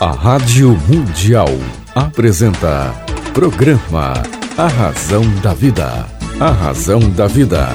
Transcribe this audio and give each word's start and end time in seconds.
A 0.00 0.12
Rádio 0.12 0.70
Mundial 0.88 1.50
apresenta 1.94 2.90
Programa 3.34 4.14
A 4.56 4.66
Razão 4.66 5.22
da 5.42 5.52
Vida. 5.52 6.06
A 6.40 6.50
Razão 6.50 7.00
da 7.10 7.26
Vida. 7.26 7.68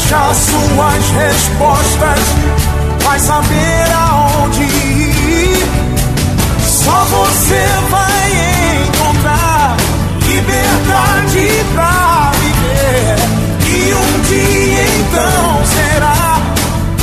Achar 0.00 0.34
suas 0.34 1.10
respostas, 1.10 2.18
vai 3.04 3.18
saber 3.18 3.92
aonde 3.94 4.62
ir. 4.62 5.56
Só 6.66 7.04
você 7.04 7.66
vai 7.90 8.86
encontrar 8.86 9.76
liberdade 10.26 11.48
pra 11.74 12.32
viver. 12.40 13.16
E 13.68 13.94
um 13.94 14.20
dia 14.22 14.84
então 15.00 15.66
será 15.66 16.40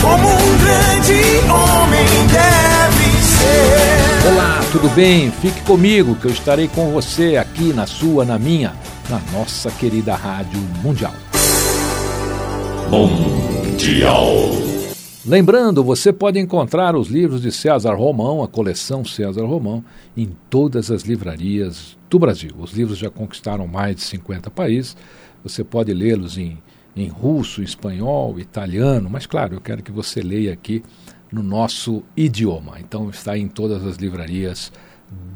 como 0.02 0.28
um 0.28 0.58
grande 0.58 1.22
homem 1.52 2.28
deve 2.28 3.24
ser. 3.24 4.34
Olá, 4.34 4.62
tudo 4.72 4.90
bem? 4.96 5.32
Fique 5.42 5.62
comigo 5.62 6.16
que 6.16 6.26
eu 6.26 6.32
estarei 6.32 6.68
com 6.68 6.92
você 6.92 7.38
aqui 7.38 7.74
na 7.74 7.86
sua, 7.86 8.26
na 8.26 8.40
minha, 8.40 8.74
na 9.10 9.20
nossa 9.32 9.70
querida 9.72 10.16
Rádio 10.16 10.60
Mundial. 10.84 11.14
Mundial. 12.90 14.28
Lembrando, 15.26 15.84
você 15.84 16.14
pode 16.14 16.40
encontrar 16.40 16.96
os 16.96 17.10
livros 17.10 17.42
de 17.42 17.52
César 17.52 17.94
Romão, 17.94 18.42
a 18.42 18.48
coleção 18.48 19.04
César 19.04 19.46
Romão, 19.46 19.84
em 20.16 20.32
todas 20.50 20.90
as 20.90 21.02
livrarias 21.02 21.98
do 22.10 22.18
Brasil. 22.18 22.52
Os 22.58 22.72
livros 22.72 22.98
já 22.98 23.10
conquistaram 23.10 23.68
mais 23.68 23.98
de 23.98 24.04
50 24.04 24.50
países. 24.50 24.96
Você 25.44 25.66
pode 25.66 25.94
lê-los 25.94 26.38
em, 26.38 26.58
em 26.96 27.10
russo, 27.10 27.62
espanhol, 27.62 28.40
italiano, 28.40 29.10
mas 29.10 29.26
claro, 29.26 29.56
eu 29.56 29.62
quero 29.62 29.84
que 29.84 29.92
você 29.92 30.22
leia 30.22 30.54
aqui 30.54 30.82
no 31.30 31.44
nosso 31.44 32.04
idioma. 32.16 32.80
Então 32.80 33.10
está 33.10 33.38
em 33.38 33.50
todas 33.50 33.86
as 33.86 33.98
livrarias 33.98 34.72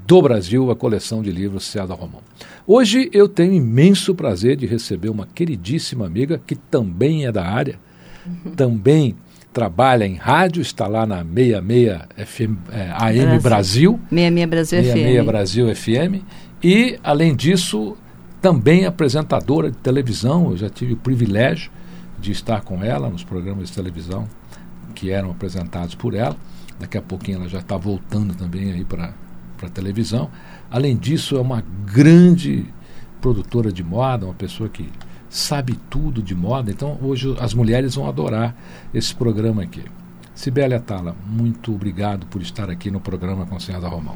do 0.05 0.21
Brasil 0.21 0.69
a 0.69 0.75
coleção 0.75 1.21
de 1.21 1.31
livros 1.31 1.65
César 1.65 1.93
Romão. 1.93 2.21
Hoje 2.67 3.09
eu 3.13 3.27
tenho 3.27 3.53
imenso 3.53 4.13
prazer 4.13 4.57
de 4.57 4.65
receber 4.65 5.09
uma 5.09 5.25
queridíssima 5.25 6.05
amiga 6.05 6.41
que 6.45 6.55
também 6.55 7.25
é 7.25 7.31
da 7.31 7.45
área, 7.45 7.79
também 8.55 9.15
trabalha 9.53 10.05
em 10.05 10.15
rádio, 10.15 10.61
está 10.61 10.87
lá 10.87 11.05
na 11.05 11.23
66 11.23 11.99
FM, 12.25 12.57
é, 12.71 12.91
AM 12.91 13.39
Brasil. 13.39 13.99
66 14.09 14.49
Brasil 14.49 14.79
66 14.79 15.19
FM. 15.19 15.25
Brasil 15.25 15.75
FM. 15.75 16.25
E, 16.63 16.99
além 17.03 17.35
disso, 17.35 17.97
também 18.41 18.85
apresentadora 18.85 19.71
de 19.71 19.77
televisão. 19.77 20.51
Eu 20.51 20.57
já 20.57 20.69
tive 20.69 20.93
o 20.93 20.97
privilégio 20.97 21.71
de 22.19 22.31
estar 22.31 22.61
com 22.61 22.83
ela 22.83 23.09
nos 23.09 23.23
programas 23.23 23.69
de 23.69 23.75
televisão 23.75 24.27
que 24.93 25.09
eram 25.09 25.31
apresentados 25.31 25.95
por 25.95 26.13
ela. 26.13 26.35
Daqui 26.79 26.97
a 26.97 27.01
pouquinho 27.01 27.39
ela 27.39 27.47
já 27.47 27.59
está 27.59 27.77
voltando 27.77 28.35
também 28.35 28.71
aí 28.71 28.85
para 28.85 29.13
a 29.67 29.71
televisão. 29.71 30.29
Além 30.69 30.95
disso, 30.97 31.35
é 31.35 31.41
uma 31.41 31.63
grande 31.85 32.65
produtora 33.19 33.71
de 33.71 33.83
moda, 33.83 34.25
uma 34.25 34.33
pessoa 34.33 34.67
que 34.69 34.89
sabe 35.29 35.79
tudo 35.89 36.21
de 36.21 36.35
moda. 36.35 36.71
Então, 36.71 36.97
hoje 37.01 37.35
as 37.39 37.53
mulheres 37.53 37.95
vão 37.95 38.07
adorar 38.07 38.55
esse 38.93 39.13
programa 39.15 39.63
aqui. 39.63 39.83
Sibélia 40.33 40.79
Tala, 40.79 41.15
muito 41.27 41.73
obrigado 41.73 42.25
por 42.25 42.41
estar 42.41 42.69
aqui 42.69 42.89
no 42.89 42.99
programa 42.99 43.45
com 43.45 43.59
César 43.59 43.87
Romão. 43.87 44.15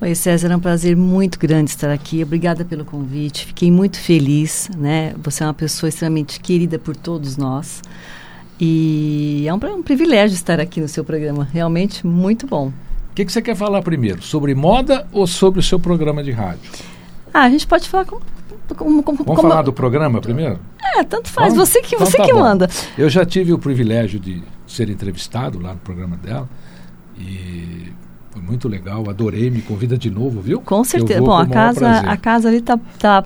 Oi, 0.00 0.14
César, 0.14 0.52
é 0.52 0.56
um 0.56 0.60
prazer 0.60 0.96
muito 0.96 1.38
grande 1.38 1.70
estar 1.70 1.90
aqui. 1.90 2.22
Obrigada 2.22 2.64
pelo 2.64 2.84
convite. 2.84 3.46
Fiquei 3.46 3.70
muito 3.70 3.98
feliz, 3.98 4.70
né? 4.76 5.14
Você 5.22 5.42
é 5.42 5.46
uma 5.46 5.54
pessoa 5.54 5.88
extremamente 5.88 6.38
querida 6.40 6.78
por 6.78 6.94
todos 6.94 7.36
nós. 7.36 7.82
E 8.60 9.44
é 9.46 9.52
um, 9.52 9.58
um 9.76 9.82
privilégio 9.82 10.34
estar 10.34 10.60
aqui 10.60 10.80
no 10.80 10.88
seu 10.88 11.04
programa. 11.04 11.48
Realmente 11.52 12.06
muito 12.06 12.46
bom. 12.46 12.72
O 13.18 13.20
que, 13.20 13.24
que 13.24 13.32
você 13.32 13.42
quer 13.42 13.56
falar 13.56 13.82
primeiro? 13.82 14.22
Sobre 14.22 14.54
moda 14.54 15.04
ou 15.10 15.26
sobre 15.26 15.58
o 15.58 15.62
seu 15.62 15.80
programa 15.80 16.22
de 16.22 16.30
rádio? 16.30 16.70
Ah, 17.34 17.42
a 17.42 17.50
gente 17.50 17.66
pode 17.66 17.88
falar 17.88 18.04
com, 18.04 18.20
como, 18.76 19.02
como, 19.02 19.24
Vamos 19.24 19.42
falar 19.42 19.62
do 19.62 19.72
programa 19.72 20.20
primeiro? 20.20 20.60
É, 20.94 21.02
tanto 21.02 21.28
faz. 21.28 21.52
Vamos? 21.52 21.68
Você 21.68 21.82
que, 21.82 21.96
Então 21.96 22.06
você 22.06 22.16
tá 22.16 22.24
que 22.24 22.32
bom. 22.32 22.38
manda. 22.38 22.70
Eu 22.96 23.10
já 23.10 23.26
tive 23.26 23.52
o 23.52 23.58
privilégio 23.58 24.20
de 24.20 24.40
ser 24.68 24.88
entrevistado 24.88 25.58
lá 25.60 25.72
no 25.72 25.80
programa 25.80 26.16
dela 26.16 26.48
e 27.18 27.92
foi 28.30 28.40
muito 28.40 28.68
legal. 28.68 29.10
Adorei, 29.10 29.50
me 29.50 29.62
convida 29.62 29.98
de 29.98 30.10
novo, 30.10 30.40
viu? 30.40 30.60
Com 30.60 30.84
certeza. 30.84 31.20
Bom, 31.20 31.36
a 31.36 31.44
casa, 31.44 31.80
prazer. 31.80 32.08
a 32.08 32.16
casa 32.16 32.48
ali 32.48 32.60
tá, 32.60 32.78
tá 33.00 33.24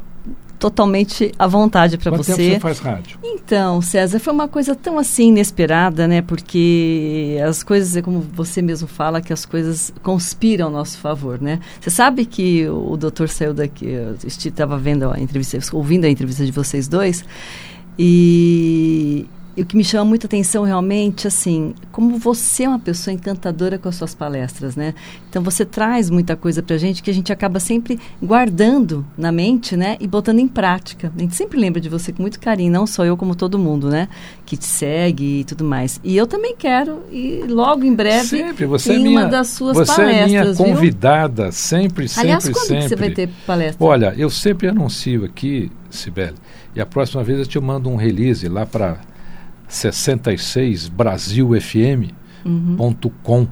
totalmente 0.63 1.33
à 1.37 1.49
vontade 1.49 1.99
para 1.99 2.13
Quanto 2.13 2.25
tempo 2.25 2.37
você. 2.37 2.53
você 2.53 2.61
faz 2.61 2.79
rádio? 2.79 3.19
Então, 3.25 3.83
César, 3.83 4.21
foi 4.21 4.33
uma 4.33 4.47
coisa 4.47 4.77
tão 4.77 4.97
assim 4.97 5.31
inesperada, 5.31 6.07
né? 6.07 6.23
Porque 6.23 7.37
as 7.45 7.65
coisas, 7.65 7.97
é 7.97 8.01
como 8.01 8.21
você 8.21 8.63
mesmo 8.63 8.87
fala, 8.87 9.21
que 9.21 9.33
as 9.33 9.45
coisas 9.45 9.93
conspiram 10.05 10.67
ao 10.67 10.71
nosso 10.71 10.99
favor, 10.99 11.41
né? 11.41 11.59
Você 11.81 11.91
sabe 11.91 12.25
que 12.25 12.65
o, 12.69 12.93
o 12.93 12.97
doutor 12.97 13.29
saiu 13.29 13.53
daqui, 13.53 13.87
eu 13.87 14.17
estava 14.25 14.79
vendo 14.79 15.11
a 15.11 15.19
entrevista, 15.19 15.59
ouvindo 15.73 16.05
a 16.05 16.09
entrevista 16.09 16.45
de 16.45 16.53
vocês 16.53 16.87
dois, 16.87 17.25
e, 17.99 19.27
e 19.55 19.63
o 19.63 19.67
que 19.67 19.77
me 19.77 19.85
chama 19.85 20.07
muita 20.07 20.27
atenção 20.27 20.65
realmente, 20.65 21.27
assim, 21.27 21.75
como 21.91 22.17
você 22.19 22.65
é 22.65 22.69
uma 22.69 22.79
pessoa 22.79 23.13
encantadora 23.13 23.79
com 23.79 23.89
as 23.89 23.97
suas 23.97 24.15
palestras, 24.15 24.77
né? 24.77 24.95
Então 25.29 25.43
você 25.43 25.65
traz 25.65 26.09
muita 26.09 26.35
coisa 26.35 26.63
pra 26.63 26.79
gente 26.79 27.03
que 27.03 27.11
a 27.11 27.15
gente 27.15 27.31
acaba 27.31 27.61
sempre 27.61 27.99
guardando 28.23 29.05
na 29.17 29.31
mente, 29.31 29.77
né? 29.77 29.99
E 30.01 30.07
botando 30.07 30.39
em 30.39 30.49
prática. 30.49 31.13
A 31.15 31.21
gente 31.21 31.35
sempre 31.35 31.61
lembra 31.61 31.81
de 31.83 31.89
você 31.91 32.13
com 32.13 32.23
muito 32.23 32.41
carinho, 32.41 32.73
não 32.73 32.87
só 32.87 33.05
eu, 33.05 33.15
como 33.15 33.35
todo 33.35 33.59
mundo, 33.59 33.91
né? 33.91 34.09
Que 34.47 34.57
te 34.57 34.65
segue 34.65 35.41
e 35.41 35.45
tudo 35.45 35.65
mais. 35.65 36.01
E 36.03 36.17
eu 36.17 36.27
também 36.27 36.57
quero 36.57 37.03
ir 37.11 37.45
logo 37.47 37.85
em 37.85 37.95
breve 37.95 38.29
Sempre, 38.29 38.65
você 38.65 38.93
é 38.93 38.97
em 38.97 39.03
minha, 39.03 39.21
uma 39.21 39.29
das 39.29 39.49
suas 39.49 39.77
você 39.77 39.95
palestras, 39.95 40.23
é 40.23 40.27
minha 40.27 40.45
viu? 40.45 40.55
convidada, 40.55 41.53
sempre, 41.53 42.09
sempre, 42.09 42.21
Aliás, 42.23 42.45
quando 42.45 42.55
que 42.55 42.61
sempre. 42.61 42.89
você 42.89 42.97
vai 42.97 43.11
ter 43.11 43.29
palestra? 43.47 43.87
Olha, 43.87 44.15
eu 44.17 44.31
sempre 44.31 44.69
anuncio 44.69 45.27
aqui, 45.27 45.71
Sibeli, 45.91 46.35
e 46.75 46.81
a 46.81 46.87
próxima 46.87 47.23
vez 47.23 47.39
eu 47.39 47.47
te 47.47 47.61
mando 47.61 47.91
um 47.91 47.97
release 47.97 48.49
lá 48.49 48.65
para 48.65 49.12
66 49.73 50.89
brasilfm.com. 50.89 53.49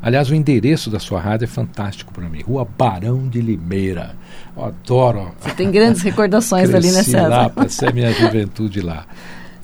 Aliás, 0.00 0.30
o 0.30 0.34
endereço 0.34 0.90
da 0.90 0.98
sua 0.98 1.20
rádio 1.20 1.44
é 1.44 1.48
fantástico 1.48 2.12
para 2.12 2.28
mim. 2.28 2.42
Rua 2.42 2.64
Barão 2.64 3.28
de 3.28 3.40
Limeira. 3.40 4.16
Eu 4.56 4.64
adoro. 4.64 5.32
Você 5.40 5.50
tem 5.52 5.70
grandes 5.70 6.02
recordações 6.02 6.74
ali, 6.74 6.90
né, 6.90 6.98
lá, 6.98 7.04
César? 7.04 7.50
passei 7.50 7.88
a 7.88 7.92
minha 7.92 8.12
juventude 8.12 8.80
lá. 8.80 9.06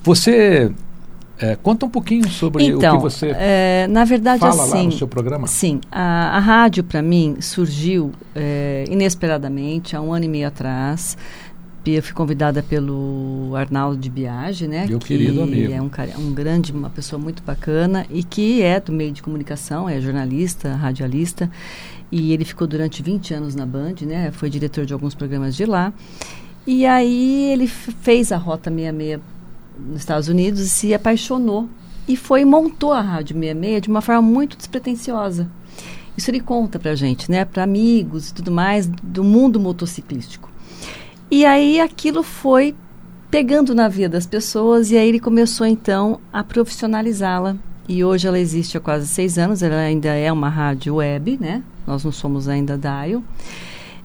Você 0.01 0.71
é, 1.37 1.55
conta 1.55 1.85
um 1.85 1.89
pouquinho 1.89 2.27
sobre 2.29 2.65
Então, 2.65 2.95
o 2.95 2.97
que 2.97 3.03
você 3.03 3.35
é, 3.37 3.87
na 3.89 4.03
verdade, 4.03 4.39
fala 4.39 4.55
lá 4.55 4.63
assim, 4.63 4.87
no 4.87 4.91
seu 4.91 5.07
programa. 5.07 5.47
Sim, 5.47 5.79
a, 5.91 6.37
a 6.37 6.39
rádio 6.39 6.83
para 6.83 7.01
mim 7.01 7.37
surgiu 7.39 8.11
é, 8.35 8.85
inesperadamente 8.89 9.95
há 9.95 10.01
um 10.01 10.11
ano 10.11 10.25
e 10.25 10.27
meio 10.27 10.47
atrás. 10.47 11.17
Eu 11.85 12.03
fui 12.03 12.13
convidada 12.13 12.61
pelo 12.61 13.53
Arnaldo 13.55 13.97
de 13.97 14.09
Biagi, 14.09 14.67
né? 14.67 14.85
Meu 14.87 14.99
que 14.99 15.07
querido 15.07 15.41
amigo. 15.41 15.73
É 15.73 15.81
um, 15.81 15.89
cara, 15.89 16.11
um 16.19 16.31
grande, 16.33 16.71
uma 16.71 16.89
pessoa 16.89 17.19
muito 17.19 17.41
bacana 17.41 18.05
e 18.11 18.23
que 18.23 18.61
é 18.61 18.79
do 18.79 18.91
meio 18.91 19.11
de 19.11 19.23
comunicação, 19.23 19.89
é 19.89 19.99
jornalista, 19.99 20.75
radialista. 20.75 21.49
E 22.11 22.33
ele 22.33 22.45
ficou 22.45 22.67
durante 22.67 23.01
20 23.01 23.33
anos 23.33 23.55
na 23.55 23.65
Band, 23.65 23.95
né? 24.01 24.29
Foi 24.31 24.49
diretor 24.49 24.85
de 24.85 24.93
alguns 24.93 25.15
programas 25.15 25.55
de 25.55 25.65
lá. 25.65 25.93
E 26.67 26.85
aí 26.85 27.51
ele 27.51 27.65
fez 27.67 28.31
a 28.31 28.37
Rota 28.37 28.69
66 28.69 29.19
nos 29.79 29.99
Estados 29.99 30.27
Unidos 30.27 30.59
e 30.59 30.69
se 30.69 30.93
apaixonou 30.93 31.69
e 32.07 32.17
foi 32.17 32.43
montou 32.43 32.91
a 32.91 33.01
Rádio 33.01 33.35
66 33.35 33.81
de 33.81 33.89
uma 33.89 34.01
forma 34.01 34.21
muito 34.21 34.57
despretensiosa. 34.57 35.47
Isso 36.17 36.29
ele 36.29 36.39
conta 36.41 36.77
pra 36.77 36.95
gente, 36.95 37.31
né? 37.31 37.45
Para 37.45 37.63
amigos 37.63 38.29
e 38.29 38.33
tudo 38.33 38.51
mais 38.51 38.87
do 38.87 39.23
mundo 39.23 39.59
motociclístico. 39.59 40.48
E 41.31 41.45
aí 41.45 41.79
aquilo 41.79 42.23
foi 42.23 42.75
pegando 43.29 43.75
na 43.75 43.87
vida 43.87 44.09
das 44.09 44.25
pessoas 44.25 44.89
e 44.89 44.97
aí 44.97 45.07
ele 45.07 45.19
começou 45.19 45.67
então 45.67 46.19
a 46.33 46.43
profissionalizá-la. 46.43 47.55
E 47.87 48.03
hoje 48.03 48.27
ela 48.27 48.39
existe 48.39 48.77
há 48.77 48.79
quase 48.79 49.07
seis 49.07 49.37
anos, 49.37 49.63
ela 49.63 49.77
ainda 49.77 50.09
é 50.09 50.31
uma 50.31 50.49
rádio 50.49 50.95
web, 50.95 51.37
né? 51.39 51.63
Nós 51.85 52.03
não 52.03 52.11
somos 52.11 52.47
ainda 52.47 52.77
dial. 52.77 53.23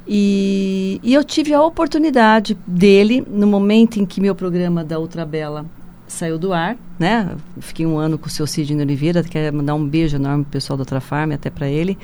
E, 0.07 1.01
e 1.03 1.15
eu 1.15 1.25
tive 1.25 1.55
a 1.55 1.63
oportunidade 1.63 2.57
dele, 2.67 3.25
no 3.27 3.47
momento 3.47 3.99
em 3.99 4.05
que 4.05 4.21
meu 4.21 4.35
programa 4.35 4.85
da 4.85 4.99
Ultrabela 4.99 5.65
saiu 6.07 6.39
do 6.39 6.53
ar, 6.53 6.77
né? 6.99 7.37
Fiquei 7.61 7.87
um 7.87 7.99
ano 7.99 8.19
com 8.19 8.27
o 8.27 8.31
seu 8.31 8.47
Sidney 8.47 8.85
Oliveira, 8.85 9.23
quero 9.23 9.57
mandar 9.57 9.75
um 9.75 9.87
beijo 9.87 10.17
enorme 10.17 10.45
pro 10.45 10.53
pessoal 10.53 10.77
da 10.77 10.83
Ultrafarm, 10.83 11.33
até 11.33 11.49
para 11.49 11.69
ele, 11.69 11.99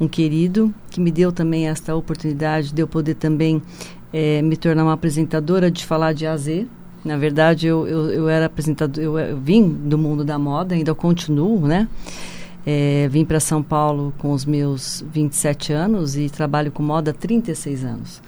um 0.00 0.08
querido, 0.08 0.74
que 0.90 1.00
me 1.00 1.10
deu 1.10 1.30
também 1.30 1.68
esta 1.68 1.94
oportunidade 1.94 2.72
de 2.72 2.82
eu 2.82 2.88
poder 2.88 3.14
também 3.14 3.62
é, 4.12 4.42
me 4.42 4.56
tornar 4.56 4.84
uma 4.84 4.92
apresentadora 4.92 5.70
de 5.70 5.84
falar 5.84 6.12
de 6.12 6.26
AZ. 6.26 6.66
Na 7.04 7.16
verdade, 7.16 7.66
eu, 7.66 7.86
eu, 7.86 8.10
eu 8.10 8.28
era 8.28 8.46
apresentadora, 8.46 9.04
eu, 9.04 9.18
eu 9.18 9.36
vim 9.36 9.68
do 9.68 9.98
mundo 9.98 10.24
da 10.24 10.38
moda, 10.38 10.74
ainda 10.74 10.94
continuo, 10.94 11.66
né? 11.66 11.88
É, 12.64 13.08
vim 13.10 13.24
para 13.24 13.40
São 13.40 13.60
Paulo 13.60 14.14
com 14.18 14.32
os 14.32 14.44
meus 14.44 15.04
27 15.12 15.72
anos 15.72 16.16
e 16.16 16.30
trabalho 16.30 16.70
com 16.70 16.82
moda 16.82 17.10
há 17.10 17.14
36 17.14 17.84
anos. 17.84 18.22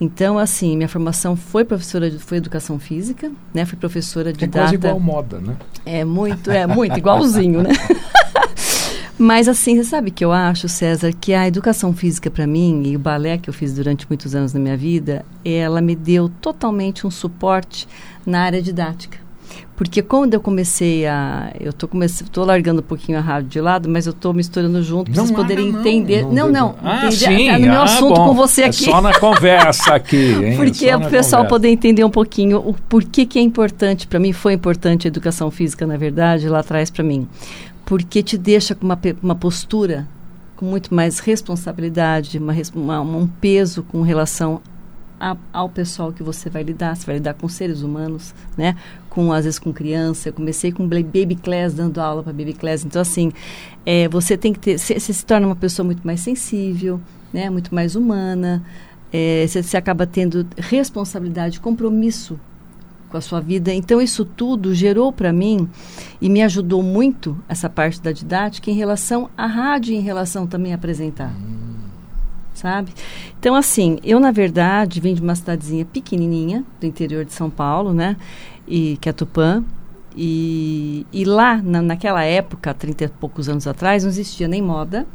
Então, 0.00 0.38
assim, 0.38 0.76
minha 0.76 0.88
formação 0.88 1.34
foi 1.36 1.64
professora, 1.64 2.08
de, 2.08 2.18
foi 2.18 2.38
educação 2.38 2.78
física, 2.78 3.30
né? 3.52 3.66
Fui 3.66 3.76
professora 3.76 4.32
de 4.32 4.44
é 4.44 4.46
data. 4.46 4.60
quase 4.60 4.74
igual 4.76 5.00
moda, 5.00 5.40
né? 5.40 5.56
É 5.84 6.04
muito, 6.04 6.50
é 6.50 6.66
muito 6.66 6.96
igualzinho, 6.96 7.62
né? 7.62 7.70
Mas 9.18 9.48
assim, 9.48 9.76
você 9.76 9.84
sabe 9.84 10.12
que 10.12 10.24
eu 10.24 10.30
acho, 10.30 10.68
César, 10.68 11.12
que 11.12 11.34
a 11.34 11.48
educação 11.48 11.92
física 11.92 12.30
para 12.30 12.46
mim 12.46 12.82
e 12.86 12.94
o 12.94 12.98
balé 13.00 13.36
que 13.36 13.50
eu 13.50 13.54
fiz 13.54 13.74
durante 13.74 14.06
muitos 14.08 14.32
anos 14.34 14.54
na 14.54 14.60
minha 14.60 14.76
vida, 14.76 15.24
ela 15.44 15.80
me 15.80 15.96
deu 15.96 16.28
totalmente 16.28 17.04
um 17.04 17.10
suporte 17.10 17.88
na 18.24 18.42
área 18.42 18.62
didática. 18.62 19.18
Porque 19.78 20.02
quando 20.02 20.34
eu 20.34 20.40
comecei 20.40 21.06
a. 21.06 21.52
Eu 21.58 21.72
tô, 21.72 21.86
comece, 21.86 22.24
tô 22.24 22.44
largando 22.44 22.80
um 22.80 22.84
pouquinho 22.84 23.16
a 23.16 23.20
rádio 23.20 23.48
de 23.48 23.60
lado, 23.60 23.88
mas 23.88 24.06
eu 24.06 24.10
estou 24.10 24.34
misturando 24.34 24.82
junto 24.82 25.10
para 25.10 25.22
vocês 25.22 25.30
poderem 25.30 25.70
não, 25.70 25.80
entender. 25.80 26.22
Não, 26.24 26.32
não, 26.32 26.50
não. 26.50 26.74
Ah, 26.82 27.06
entender, 27.06 27.12
sim. 27.12 27.46
Tá 27.46 27.58
no 27.60 27.66
meu 27.66 27.80
ah, 27.80 27.84
assunto 27.84 28.14
bom. 28.16 28.28
com 28.28 28.34
você 28.34 28.64
aqui. 28.64 28.88
É 28.88 28.90
só 28.90 29.00
na 29.00 29.16
conversa 29.16 29.94
aqui, 29.94 30.16
hein? 30.16 30.56
Porque 30.56 30.86
é 30.86 30.96
o 30.96 31.00
pessoal 31.02 31.42
conversa. 31.42 31.48
poder 31.48 31.68
entender 31.68 32.02
um 32.02 32.10
pouquinho 32.10 32.58
o 32.58 32.74
porquê 32.88 33.24
que 33.24 33.38
é 33.38 33.42
importante. 33.42 34.08
Para 34.08 34.18
mim, 34.18 34.32
foi 34.32 34.52
importante 34.52 35.06
a 35.06 35.08
educação 35.08 35.48
física, 35.48 35.86
na 35.86 35.96
verdade, 35.96 36.48
lá 36.48 36.58
atrás 36.58 36.90
para 36.90 37.04
mim. 37.04 37.28
Porque 37.88 38.22
te 38.22 38.36
deixa 38.36 38.74
com 38.74 38.84
uma, 38.84 39.00
uma 39.22 39.34
postura 39.34 40.06
com 40.56 40.66
muito 40.66 40.94
mais 40.94 41.20
responsabilidade, 41.20 42.36
uma, 42.36 42.52
uma, 42.74 43.00
um 43.00 43.26
peso 43.26 43.82
com 43.82 44.02
relação 44.02 44.60
a, 45.18 45.34
ao 45.50 45.70
pessoal 45.70 46.12
que 46.12 46.22
você 46.22 46.50
vai 46.50 46.62
lidar. 46.62 46.94
Você 46.94 47.06
vai 47.06 47.14
lidar 47.14 47.32
com 47.32 47.48
seres 47.48 47.80
humanos, 47.80 48.34
né? 48.58 48.76
Com, 49.08 49.32
às 49.32 49.46
vezes 49.46 49.58
com 49.58 49.72
criança. 49.72 50.28
Eu 50.28 50.34
comecei 50.34 50.70
com 50.70 50.86
baby 50.86 51.34
class, 51.34 51.72
dando 51.72 51.98
aula 51.98 52.22
para 52.22 52.30
baby 52.30 52.52
class. 52.52 52.84
Então, 52.84 53.00
assim, 53.00 53.32
é, 53.86 54.06
você 54.06 54.36
tem 54.36 54.52
que 54.52 54.58
ter... 54.58 54.78
Você 54.78 55.00
se 55.00 55.24
torna 55.24 55.46
uma 55.46 55.56
pessoa 55.56 55.86
muito 55.86 56.06
mais 56.06 56.20
sensível, 56.20 57.00
né? 57.32 57.48
Muito 57.48 57.74
mais 57.74 57.96
humana. 57.96 58.62
É, 59.10 59.46
você, 59.46 59.62
você 59.62 59.78
acaba 59.78 60.06
tendo 60.06 60.46
responsabilidade, 60.58 61.58
compromisso 61.58 62.38
com 63.08 63.16
a 63.16 63.20
sua 63.20 63.40
vida. 63.40 63.72
Então, 63.72 64.00
isso 64.00 64.24
tudo 64.24 64.74
gerou 64.74 65.12
para 65.12 65.32
mim 65.32 65.68
e 66.20 66.28
me 66.28 66.42
ajudou 66.42 66.82
muito 66.82 67.36
essa 67.48 67.68
parte 67.68 68.00
da 68.00 68.12
didática 68.12 68.70
em 68.70 68.74
relação 68.74 69.30
à 69.36 69.46
rádio 69.46 69.94
em 69.94 70.00
relação 70.00 70.46
também 70.46 70.72
a 70.72 70.76
apresentar. 70.76 71.32
Hum. 71.34 71.68
Sabe? 72.54 72.92
Então, 73.38 73.54
assim, 73.54 73.98
eu, 74.02 74.18
na 74.18 74.32
verdade, 74.32 75.00
vim 75.00 75.14
de 75.14 75.22
uma 75.22 75.34
cidadezinha 75.34 75.84
pequenininha 75.84 76.64
do 76.80 76.86
interior 76.86 77.24
de 77.24 77.32
São 77.32 77.48
Paulo, 77.48 77.92
né? 77.92 78.16
E, 78.66 78.96
que 79.00 79.08
é 79.08 79.12
Tupã. 79.12 79.64
E, 80.16 81.06
e 81.12 81.24
lá, 81.24 81.62
na, 81.62 81.80
naquela 81.80 82.24
época, 82.24 82.74
30 82.74 83.04
e 83.04 83.08
poucos 83.08 83.48
anos 83.48 83.68
atrás, 83.68 84.02
não 84.02 84.10
existia 84.10 84.48
nem 84.48 84.60
moda, 84.60 85.06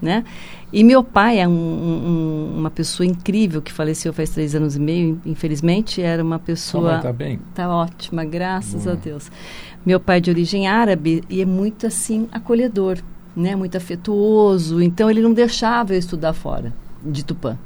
né? 0.00 0.24
E 0.72 0.82
meu 0.82 1.02
pai 1.02 1.38
é 1.38 1.48
um, 1.48 1.52
um, 1.52 2.54
uma 2.58 2.70
pessoa 2.70 3.06
incrível 3.06 3.62
que 3.62 3.72
faleceu 3.72 4.12
faz 4.12 4.30
três 4.30 4.54
anos 4.54 4.76
e 4.76 4.80
meio, 4.80 5.20
infelizmente. 5.24 6.02
Era 6.02 6.22
uma 6.22 6.38
pessoa. 6.38 6.98
Tá 6.98 7.12
bem? 7.12 7.38
Tá 7.54 7.68
ótima, 7.68 8.24
graças 8.24 8.86
a 8.86 8.94
Deus. 8.94 9.30
Meu 9.84 10.00
pai 10.00 10.18
é 10.18 10.20
de 10.20 10.30
origem 10.30 10.66
árabe 10.66 11.22
e 11.30 11.40
é 11.40 11.44
muito 11.44 11.86
assim 11.86 12.28
acolhedor, 12.32 12.98
né? 13.34 13.54
Muito 13.54 13.76
afetuoso. 13.76 14.82
Então 14.82 15.10
ele 15.10 15.20
não 15.20 15.32
deixava 15.32 15.94
eu 15.94 15.98
estudar 15.98 16.32
fora 16.32 16.74
de 17.02 17.24
Tupã. 17.24 17.56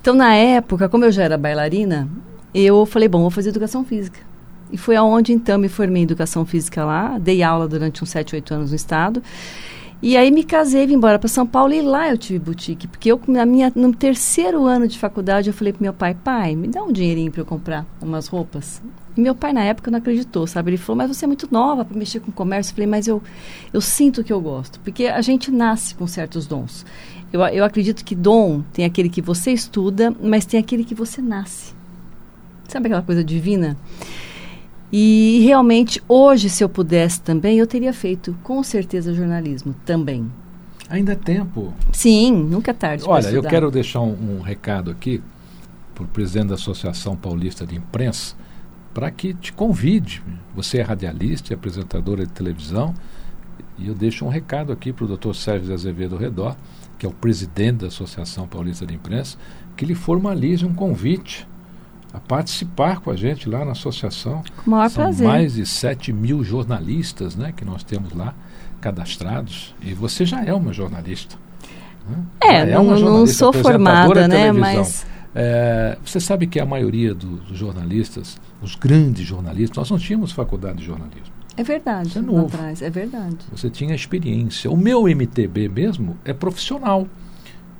Então 0.00 0.14
na 0.14 0.34
época, 0.34 0.88
como 0.88 1.04
eu 1.06 1.12
já 1.12 1.22
era 1.22 1.38
bailarina, 1.38 2.08
eu 2.54 2.84
falei 2.84 3.08
bom, 3.08 3.20
vou 3.20 3.30
fazer 3.30 3.48
educação 3.48 3.84
física. 3.84 4.20
E 4.70 4.76
foi 4.76 4.96
aonde 4.96 5.32
então 5.32 5.58
me 5.58 5.68
formei 5.68 6.02
em 6.02 6.04
educação 6.04 6.44
física 6.44 6.84
lá, 6.84 7.18
dei 7.18 7.42
aula 7.42 7.66
durante 7.66 8.02
uns 8.02 8.10
7, 8.10 8.34
8 8.34 8.54
anos 8.54 8.70
no 8.70 8.76
estado. 8.76 9.22
E 10.06 10.18
aí 10.18 10.30
me 10.30 10.44
casei, 10.44 10.86
vim 10.86 10.96
embora 10.96 11.18
para 11.18 11.28
São 11.28 11.46
Paulo 11.46 11.72
e 11.72 11.80
lá 11.80 12.10
eu 12.10 12.18
tive 12.18 12.38
boutique, 12.38 12.86
porque 12.86 13.10
eu 13.10 13.18
na 13.26 13.46
minha 13.46 13.72
no 13.74 13.90
terceiro 13.90 14.66
ano 14.66 14.86
de 14.86 14.98
faculdade 14.98 15.48
eu 15.48 15.54
falei 15.54 15.72
pro 15.72 15.82
meu 15.82 15.94
pai, 15.94 16.14
pai, 16.14 16.54
me 16.54 16.68
dá 16.68 16.82
um 16.82 16.92
dinheirinho 16.92 17.32
para 17.32 17.40
eu 17.40 17.46
comprar 17.46 17.86
umas 18.02 18.26
roupas. 18.26 18.82
E 19.16 19.20
meu 19.22 19.34
pai 19.34 19.54
na 19.54 19.64
época 19.64 19.90
não 19.90 19.98
acreditou, 19.98 20.46
sabe? 20.46 20.72
Ele 20.72 20.76
falou, 20.76 20.98
mas 20.98 21.16
você 21.16 21.24
é 21.24 21.26
muito 21.26 21.48
nova 21.50 21.86
para 21.86 21.96
mexer 21.96 22.20
com 22.20 22.30
comércio. 22.30 22.72
Eu 22.72 22.74
falei, 22.74 22.86
mas 22.86 23.08
eu 23.08 23.22
eu 23.72 23.80
sinto 23.80 24.22
que 24.22 24.30
eu 24.30 24.42
gosto, 24.42 24.78
porque 24.80 25.06
a 25.06 25.22
gente 25.22 25.50
nasce 25.50 25.94
com 25.94 26.06
certos 26.06 26.46
dons. 26.46 26.84
Eu, 27.32 27.40
eu 27.40 27.64
acredito 27.64 28.04
que 28.04 28.14
dom 28.14 28.62
tem 28.74 28.84
aquele 28.84 29.08
que 29.08 29.22
você 29.22 29.52
estuda, 29.52 30.14
mas 30.22 30.44
tem 30.44 30.60
aquele 30.60 30.84
que 30.84 30.94
você 30.94 31.22
nasce. 31.22 31.72
Sabe 32.68 32.88
aquela 32.88 33.00
coisa 33.00 33.24
divina? 33.24 33.74
E 34.92 35.40
realmente, 35.44 36.02
hoje, 36.08 36.48
se 36.48 36.62
eu 36.62 36.68
pudesse 36.68 37.20
também, 37.20 37.58
eu 37.58 37.66
teria 37.66 37.92
feito 37.92 38.36
com 38.42 38.62
certeza 38.62 39.12
jornalismo 39.12 39.74
também. 39.84 40.30
Ainda 40.88 41.12
é 41.12 41.16
tempo. 41.16 41.72
Sim, 41.92 42.32
nunca 42.32 42.70
é 42.70 42.74
tarde. 42.74 43.04
Olha, 43.06 43.28
eu 43.28 43.42
quero 43.42 43.70
deixar 43.70 44.00
um, 44.00 44.38
um 44.38 44.40
recado 44.40 44.90
aqui 44.90 45.22
para 45.94 46.04
o 46.04 46.06
presidente 46.06 46.48
da 46.48 46.54
Associação 46.54 47.16
Paulista 47.16 47.66
de 47.66 47.74
Imprensa 47.74 48.36
para 48.94 49.10
que 49.10 49.34
te 49.34 49.52
convide. 49.52 50.22
Você 50.54 50.78
é 50.78 50.82
radialista 50.82 51.52
e 51.52 51.54
apresentadora 51.54 52.24
de 52.24 52.32
televisão. 52.32 52.94
E 53.76 53.88
eu 53.88 53.94
deixo 53.94 54.24
um 54.24 54.28
recado 54.28 54.72
aqui 54.72 54.92
para 54.92 55.04
o 55.04 55.08
doutor 55.08 55.34
Sérgio 55.34 55.74
Azevedo 55.74 56.16
Redor, 56.16 56.56
que 56.96 57.04
é 57.04 57.08
o 57.08 57.12
presidente 57.12 57.78
da 57.78 57.88
Associação 57.88 58.46
Paulista 58.46 58.86
de 58.86 58.94
Imprensa, 58.94 59.36
que 59.76 59.84
lhe 59.84 59.96
formalize 59.96 60.64
um 60.64 60.72
convite 60.72 61.46
a 62.14 62.20
participar 62.20 63.00
com 63.00 63.10
a 63.10 63.16
gente 63.16 63.48
lá 63.48 63.64
na 63.64 63.72
associação. 63.72 64.42
Com 64.64 64.68
o 64.68 64.70
maior 64.70 64.88
São 64.88 65.02
prazer. 65.04 65.26
mais 65.26 65.54
de 65.54 65.66
7 65.66 66.12
mil 66.12 66.44
jornalistas 66.44 67.34
né, 67.34 67.52
que 67.54 67.64
nós 67.64 67.82
temos 67.82 68.12
lá 68.14 68.32
cadastrados. 68.80 69.74
E 69.82 69.92
você 69.94 70.24
já 70.24 70.44
é 70.44 70.52
uma 70.54 70.72
jornalista. 70.72 71.36
Né? 72.08 72.16
É, 72.40 72.66
não, 72.66 72.82
uma 72.84 72.92
não 72.92 72.98
jornalista, 72.98 73.38
sou 73.38 73.48
apresentadora 73.48 74.04
formada, 74.22 74.28
né? 74.28 74.52
Mas 74.52 75.06
É, 75.36 75.98
você 76.04 76.20
sabe 76.20 76.46
que 76.46 76.60
a 76.60 76.64
maioria 76.66 77.12
do- 77.12 77.38
dos 77.38 77.58
jornalistas, 77.58 78.40
os 78.62 78.76
grandes 78.76 79.26
jornalistas, 79.26 79.76
nós 79.76 79.90
não 79.90 79.98
tínhamos 79.98 80.30
faculdade 80.30 80.78
de 80.78 80.84
jornalismo. 80.84 81.34
é 81.56 81.62
verdade. 81.64 82.08
Isso 82.10 82.18
é 82.20 82.22
novo. 82.22 82.46
atrás, 82.46 82.80
é 82.82 82.88
verdade. 82.90 83.38
Você 83.50 83.68
tinha 83.68 83.94
experiência. 83.96 84.70
O 84.70 84.76
meu 84.76 85.08
MTB 85.08 85.68
mesmo 85.68 86.16
é 86.24 86.32
profissional. 86.32 87.08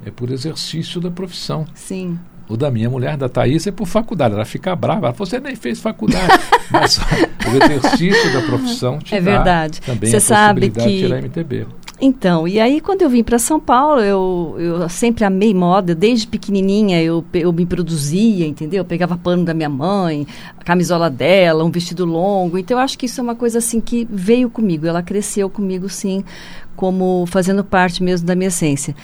É 0.04 0.10
por 0.10 0.30
exercício 0.32 1.00
da 1.00 1.10
profissão. 1.12 1.64
Sim. 1.74 2.18
O 2.48 2.56
da 2.56 2.70
minha 2.70 2.90
mulher, 2.90 3.16
da 3.16 3.28
Thaís, 3.28 3.66
é 3.66 3.70
por 3.72 3.86
faculdade. 3.86 4.34
Ela 4.34 4.44
fica 4.44 4.76
brava. 4.76 5.06
Ela 5.06 5.14
falou, 5.14 5.26
você 5.26 5.40
nem 5.40 5.56
fez 5.56 5.80
faculdade. 5.80 6.26
Mas 6.70 6.98
o 6.98 7.64
exercício 7.64 8.32
da 8.32 8.42
profissão 8.42 8.98
te 8.98 9.14
É 9.14 9.20
dá 9.20 9.30
verdade. 9.32 9.80
também 9.80 10.10
Você 10.10 10.16
a 10.16 10.20
sabe 10.20 10.68
possibilidade 10.70 10.88
de 10.90 11.00
que- 11.00 11.06
tirar 11.06 11.18
MTB. 11.22 11.66
Então, 12.00 12.46
e 12.46 12.58
aí 12.58 12.80
quando 12.80 13.02
eu 13.02 13.08
vim 13.08 13.22
para 13.22 13.38
São 13.38 13.58
Paulo, 13.60 14.00
eu, 14.00 14.56
eu 14.58 14.88
sempre 14.88 15.24
amei 15.24 15.54
moda, 15.54 15.94
desde 15.94 16.26
pequenininha 16.26 17.00
eu, 17.00 17.24
eu 17.32 17.52
me 17.52 17.64
produzia, 17.64 18.46
entendeu? 18.46 18.78
Eu 18.78 18.84
pegava 18.84 19.16
pano 19.16 19.44
da 19.44 19.54
minha 19.54 19.68
mãe, 19.68 20.26
a 20.58 20.64
camisola 20.64 21.08
dela, 21.08 21.62
um 21.64 21.70
vestido 21.70 22.04
longo. 22.04 22.58
Então, 22.58 22.76
eu 22.76 22.82
acho 22.82 22.98
que 22.98 23.06
isso 23.06 23.20
é 23.20 23.22
uma 23.22 23.36
coisa 23.36 23.58
assim 23.58 23.80
que 23.80 24.06
veio 24.10 24.50
comigo, 24.50 24.86
ela 24.88 25.02
cresceu 25.04 25.48
comigo 25.48 25.88
sim, 25.88 26.24
como 26.76 27.24
fazendo 27.26 27.62
parte 27.64 28.02
mesmo 28.02 28.26
da 28.26 28.34
minha 28.34 28.48
essência. 28.48 28.94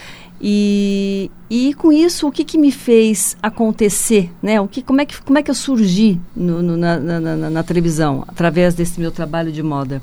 E, 0.43 1.31
e 1.51 1.75
com 1.75 1.93
isso, 1.93 2.27
o 2.27 2.33
que, 2.33 2.45
que 2.45 2.57
me 2.57 2.73
fez 2.73 3.37
acontecer, 3.43 4.31
né? 4.43 4.59
O 4.61 4.67
que, 4.67 4.81
como, 4.83 5.01
é 5.01 5.05
que, 5.05 5.21
como 5.23 5.39
é 5.39 5.43
que 5.43 5.51
eu 5.51 5.55
surgi 5.55 6.19
no, 6.35 6.63
no- 6.63 6.77
na, 6.79 6.99
na- 6.99 7.21
na- 7.21 7.51
na 7.51 7.63
televisão, 7.63 8.25
através 8.27 8.75
desse 8.75 8.99
meu 8.99 9.11
trabalho 9.11 9.53
de 9.53 9.63
moda? 9.63 10.01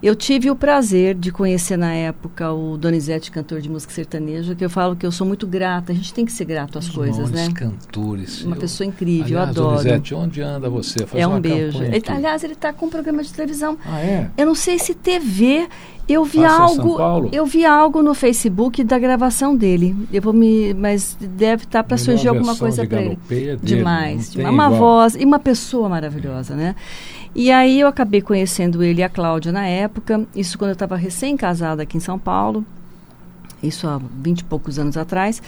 Eu 0.00 0.14
tive 0.14 0.48
o 0.48 0.54
prazer 0.54 1.14
de 1.16 1.32
conhecer 1.32 1.76
na 1.76 1.92
época 1.92 2.52
o 2.52 2.76
Donizete, 2.76 3.32
cantor 3.32 3.60
de 3.60 3.68
música 3.68 3.92
sertaneja, 3.92 4.54
que 4.54 4.64
eu 4.64 4.70
falo 4.70 4.94
que 4.94 5.04
eu 5.04 5.10
sou 5.10 5.26
muito 5.26 5.44
grata. 5.44 5.90
A 5.90 5.94
gente 5.94 6.14
tem 6.14 6.24
que 6.24 6.30
ser 6.30 6.44
grato 6.44 6.78
às 6.78 6.86
Os 6.88 6.94
coisas, 6.94 7.30
né? 7.32 7.48
cantores. 7.52 8.44
Uma 8.44 8.54
Eu- 8.54 8.60
pessoa 8.60 8.86
incrível, 8.86 9.38
Aliás, 9.40 9.56
eu 9.56 9.62
adoro. 9.64 9.76
Donizete, 9.82 10.14
onde 10.14 10.40
anda 10.40 10.70
você? 10.70 11.04
Faz 11.04 11.20
é 11.20 11.26
um 11.26 11.40
beijo. 11.40 11.82
Ele- 11.82 11.96
aqui. 11.96 12.12
aliás, 12.12 12.44
ele 12.44 12.52
está 12.52 12.72
com 12.72 12.86
um 12.86 12.90
programa 12.90 13.24
de 13.24 13.32
televisão. 13.32 13.76
Ah, 13.84 14.00
é? 14.00 14.30
Eu 14.36 14.46
não 14.46 14.54
sei 14.54 14.78
se 14.78 14.94
TV. 14.94 15.66
Eu 16.08 16.24
vi 16.24 16.38
Passa 16.40 16.62
algo. 16.62 16.96
Paulo? 16.96 17.28
Eu 17.32 17.44
vi 17.44 17.66
algo 17.66 18.02
no 18.02 18.14
Facebook 18.14 18.82
da 18.82 18.98
gravação 18.98 19.54
dele. 19.54 19.94
Eu 20.10 20.22
vou 20.22 20.32
me, 20.32 20.72
mas 20.72 21.18
deve 21.20 21.64
estar 21.64 21.82
para 21.84 21.96
Melhor 21.96 22.04
surgir 22.06 22.28
alguma 22.28 22.56
coisa 22.56 22.82
de 22.82 22.88
para 22.88 23.02
ele. 23.02 23.18
Dele, 23.28 23.58
Demais. 23.62 24.34
Uma 24.34 24.50
igual. 24.50 24.70
voz 24.74 25.16
e 25.16 25.24
uma 25.24 25.38
pessoa 25.38 25.86
maravilhosa, 25.86 26.54
né? 26.54 26.74
E 27.38 27.52
aí 27.52 27.78
eu 27.78 27.86
acabei 27.86 28.20
conhecendo 28.20 28.82
ele 28.82 29.00
e 29.00 29.04
a 29.04 29.08
Cláudia 29.08 29.52
na 29.52 29.64
época. 29.64 30.26
Isso 30.34 30.58
quando 30.58 30.70
eu 30.70 30.72
estava 30.72 30.96
recém-casada 30.96 31.84
aqui 31.84 31.96
em 31.96 32.00
São 32.00 32.18
Paulo. 32.18 32.66
Isso 33.62 33.86
há 33.86 34.00
vinte 34.20 34.40
e 34.40 34.44
poucos 34.44 34.76
anos 34.76 34.96
atrás. 34.96 35.40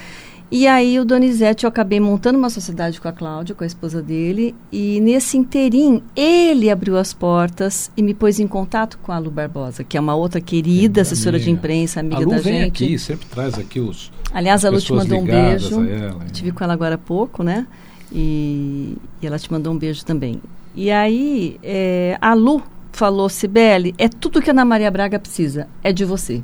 E 0.52 0.68
aí 0.68 1.00
o 1.00 1.04
Donizete, 1.04 1.64
eu 1.64 1.68
acabei 1.68 1.98
montando 1.98 2.38
uma 2.38 2.48
sociedade 2.48 3.00
com 3.00 3.08
a 3.08 3.12
Cláudia, 3.12 3.56
com 3.56 3.64
a 3.64 3.66
esposa 3.66 4.00
dele, 4.00 4.54
e 4.70 5.00
nesse 5.00 5.36
interim, 5.36 6.00
ele 6.14 6.70
abriu 6.70 6.96
as 6.96 7.12
portas 7.12 7.90
e 7.96 8.04
me 8.04 8.14
pôs 8.14 8.38
em 8.38 8.46
contato 8.46 8.96
com 9.02 9.10
a 9.10 9.18
Lu 9.18 9.30
Barbosa, 9.32 9.82
que 9.82 9.96
é 9.96 10.00
uma 10.00 10.14
outra 10.14 10.40
querida 10.40 11.02
assessora 11.02 11.38
amiga. 11.38 11.44
de 11.44 11.50
imprensa, 11.50 11.98
amiga 11.98 12.18
a 12.18 12.20
Lu 12.20 12.30
da 12.30 12.38
vem 12.38 12.62
gente. 12.62 12.84
aqui, 12.84 12.98
sempre 13.00 13.26
traz 13.26 13.58
aqui 13.58 13.80
os 13.80 14.12
Aliás, 14.32 14.64
a 14.64 14.70
Lu 14.70 14.80
te 14.80 14.92
mandou 14.92 15.18
um 15.18 15.24
beijo. 15.24 15.84
Ela, 15.84 16.24
Tive 16.32 16.52
com 16.52 16.62
ela 16.62 16.72
agora 16.72 16.94
há 16.94 16.98
pouco, 16.98 17.42
né? 17.42 17.66
E, 18.12 18.96
e, 19.20 19.26
ela 19.26 19.40
te 19.40 19.50
mandou 19.50 19.72
um 19.72 19.78
beijo 19.78 20.04
também. 20.04 20.40
E 20.74 20.90
aí, 20.90 21.58
é, 21.62 22.16
a 22.20 22.34
Lu 22.34 22.62
falou, 22.92 23.28
Sibeli, 23.28 23.94
é 23.98 24.08
tudo 24.08 24.42
que 24.42 24.50
a 24.50 24.52
Ana 24.52 24.64
Maria 24.64 24.90
Braga 24.90 25.18
precisa, 25.18 25.68
é 25.82 25.92
de 25.92 26.04
você. 26.04 26.42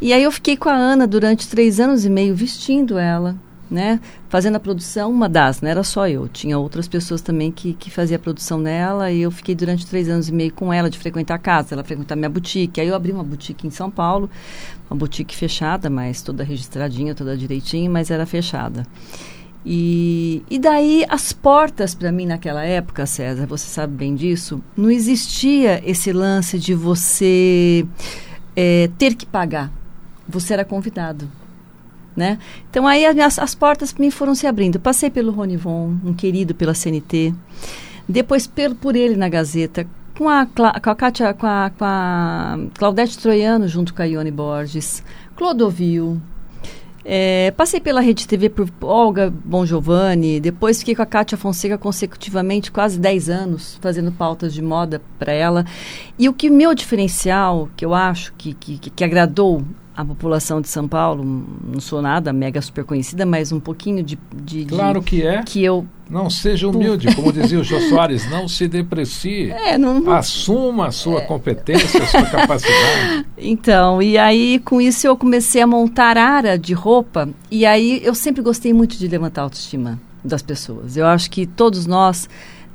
E 0.00 0.12
aí 0.12 0.22
eu 0.22 0.30
fiquei 0.30 0.56
com 0.56 0.68
a 0.68 0.74
Ana 0.74 1.06
durante 1.06 1.48
três 1.48 1.80
anos 1.80 2.04
e 2.04 2.10
meio 2.10 2.34
vestindo 2.34 2.98
ela, 2.98 3.36
né? 3.70 4.00
Fazendo 4.28 4.56
a 4.56 4.60
produção, 4.60 5.10
uma 5.10 5.28
das, 5.28 5.60
não 5.60 5.68
era 5.68 5.82
só 5.82 6.08
eu, 6.08 6.28
tinha 6.28 6.58
outras 6.58 6.86
pessoas 6.86 7.20
também 7.20 7.50
que, 7.50 7.74
que 7.74 7.90
fazia 7.90 8.16
a 8.16 8.20
produção 8.20 8.58
nela 8.58 9.10
e 9.10 9.20
eu 9.20 9.30
fiquei 9.30 9.54
durante 9.54 9.86
três 9.86 10.08
anos 10.08 10.28
e 10.28 10.32
meio 10.32 10.52
com 10.52 10.72
ela, 10.72 10.88
de 10.88 10.98
frequentar 10.98 11.34
a 11.34 11.38
casa, 11.38 11.74
ela 11.74 11.84
frequentar 11.84 12.16
minha 12.16 12.30
boutique. 12.30 12.80
Aí 12.80 12.88
eu 12.88 12.94
abri 12.94 13.12
uma 13.12 13.24
boutique 13.24 13.66
em 13.66 13.70
São 13.70 13.90
Paulo, 13.90 14.30
uma 14.90 14.96
boutique 14.96 15.34
fechada, 15.34 15.90
mas 15.90 16.22
toda 16.22 16.44
registradinha, 16.44 17.14
toda 17.14 17.36
direitinho, 17.36 17.90
mas 17.90 18.10
era 18.10 18.24
fechada. 18.24 18.86
E, 19.64 20.42
e 20.48 20.58
daí 20.58 21.04
as 21.08 21.32
portas 21.32 21.94
para 21.94 22.12
mim 22.12 22.26
naquela 22.26 22.64
época, 22.64 23.06
César, 23.06 23.46
você 23.46 23.66
sabe 23.66 23.94
bem 23.94 24.14
disso, 24.14 24.62
não 24.76 24.90
existia 24.90 25.82
esse 25.84 26.12
lance 26.12 26.58
de 26.58 26.74
você 26.74 27.86
é, 28.56 28.88
ter 28.98 29.14
que 29.14 29.26
pagar. 29.26 29.70
Você 30.28 30.52
era 30.52 30.64
convidado. 30.64 31.28
Né? 32.16 32.38
Então 32.68 32.86
aí 32.86 33.06
as, 33.06 33.38
as 33.38 33.54
portas 33.54 33.92
para 33.92 34.02
mim 34.02 34.10
foram 34.10 34.34
se 34.34 34.46
abrindo. 34.46 34.80
Passei 34.80 35.10
pelo 35.10 35.30
Ronivon, 35.30 35.96
um 36.04 36.12
querido 36.12 36.54
pela 36.54 36.74
CNT, 36.74 37.32
depois 38.08 38.46
pelo, 38.46 38.74
por 38.74 38.96
ele 38.96 39.16
na 39.16 39.28
Gazeta, 39.28 39.86
com 40.16 40.28
a, 40.28 40.44
com 40.46 40.64
a, 40.64 40.94
Kátia, 40.96 41.32
com 41.32 41.46
a, 41.46 41.70
com 41.78 41.84
a 41.84 42.58
Claudete 42.74 43.18
Troiano 43.18 43.68
junto 43.68 43.94
com 43.94 44.02
a 44.02 44.04
Ione 44.04 44.32
Borges, 44.32 45.04
Clodovil, 45.36 46.20
é, 47.10 47.52
passei 47.52 47.80
pela 47.80 48.02
Rede 48.02 48.28
TV 48.28 48.50
por 48.50 48.68
Olga 48.82 49.32
Bon 49.42 49.64
Giovanni, 49.64 50.38
depois 50.38 50.80
fiquei 50.80 50.94
com 50.94 51.00
a 51.00 51.06
Kátia 51.06 51.38
Fonseca 51.38 51.78
consecutivamente 51.78 52.70
quase 52.70 53.00
10 53.00 53.30
anos, 53.30 53.78
fazendo 53.80 54.12
pautas 54.12 54.52
de 54.52 54.60
moda 54.60 55.00
para 55.18 55.32
ela. 55.32 55.64
E 56.18 56.28
o 56.28 56.34
que 56.34 56.50
meu 56.50 56.74
diferencial, 56.74 57.70
que 57.74 57.82
eu 57.82 57.94
acho 57.94 58.34
que, 58.36 58.52
que, 58.52 58.78
que 58.78 59.04
agradou 59.04 59.64
a 59.98 60.04
população 60.04 60.60
de 60.60 60.68
São 60.68 60.86
Paulo, 60.86 61.24
não 61.24 61.80
sou 61.80 62.00
nada 62.00 62.32
mega 62.32 62.62
super 62.62 62.84
conhecida, 62.84 63.26
mas 63.26 63.50
um 63.50 63.58
pouquinho 63.58 64.00
de. 64.00 64.16
de 64.32 64.64
claro 64.64 65.02
que 65.02 65.26
é. 65.26 65.42
Que 65.42 65.64
eu. 65.64 65.84
Não 66.08 66.30
seja 66.30 66.68
humilde, 66.68 67.12
como 67.16 67.32
dizia 67.32 67.58
o 67.58 67.64
Jô 67.64 67.80
Soares, 67.80 68.30
não 68.30 68.46
se 68.46 68.68
deprecie. 68.68 69.50
É, 69.50 69.76
não, 69.76 70.08
Assuma 70.12 70.86
a 70.86 70.92
sua 70.92 71.18
é. 71.18 71.20
competência, 71.22 72.00
a 72.00 72.06
sua 72.06 72.22
capacidade. 72.30 73.26
Então, 73.36 74.00
e 74.00 74.16
aí 74.16 74.60
com 74.60 74.80
isso 74.80 75.04
eu 75.04 75.16
comecei 75.16 75.60
a 75.60 75.66
montar 75.66 76.16
área 76.16 76.56
de 76.56 76.74
roupa, 76.74 77.28
e 77.50 77.66
aí 77.66 78.00
eu 78.04 78.14
sempre 78.14 78.40
gostei 78.40 78.72
muito 78.72 78.96
de 78.96 79.08
levantar 79.08 79.40
a 79.40 79.44
autoestima 79.44 80.00
das 80.24 80.42
pessoas. 80.42 80.96
Eu 80.96 81.06
acho 81.06 81.28
que 81.28 81.44
todos 81.44 81.86
nós 81.86 82.28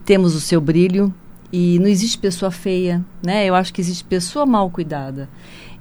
temos 0.03 0.35
o 0.35 0.41
seu 0.41 0.59
brilho 0.59 1.13
e 1.53 1.79
não 1.79 1.87
existe 1.87 2.17
pessoa 2.17 2.51
feia, 2.51 3.01
né? 3.25 3.45
Eu 3.45 3.55
acho 3.55 3.73
que 3.73 3.79
existe 3.79 4.03
pessoa 4.03 4.45
mal 4.45 4.69
cuidada. 4.69 5.29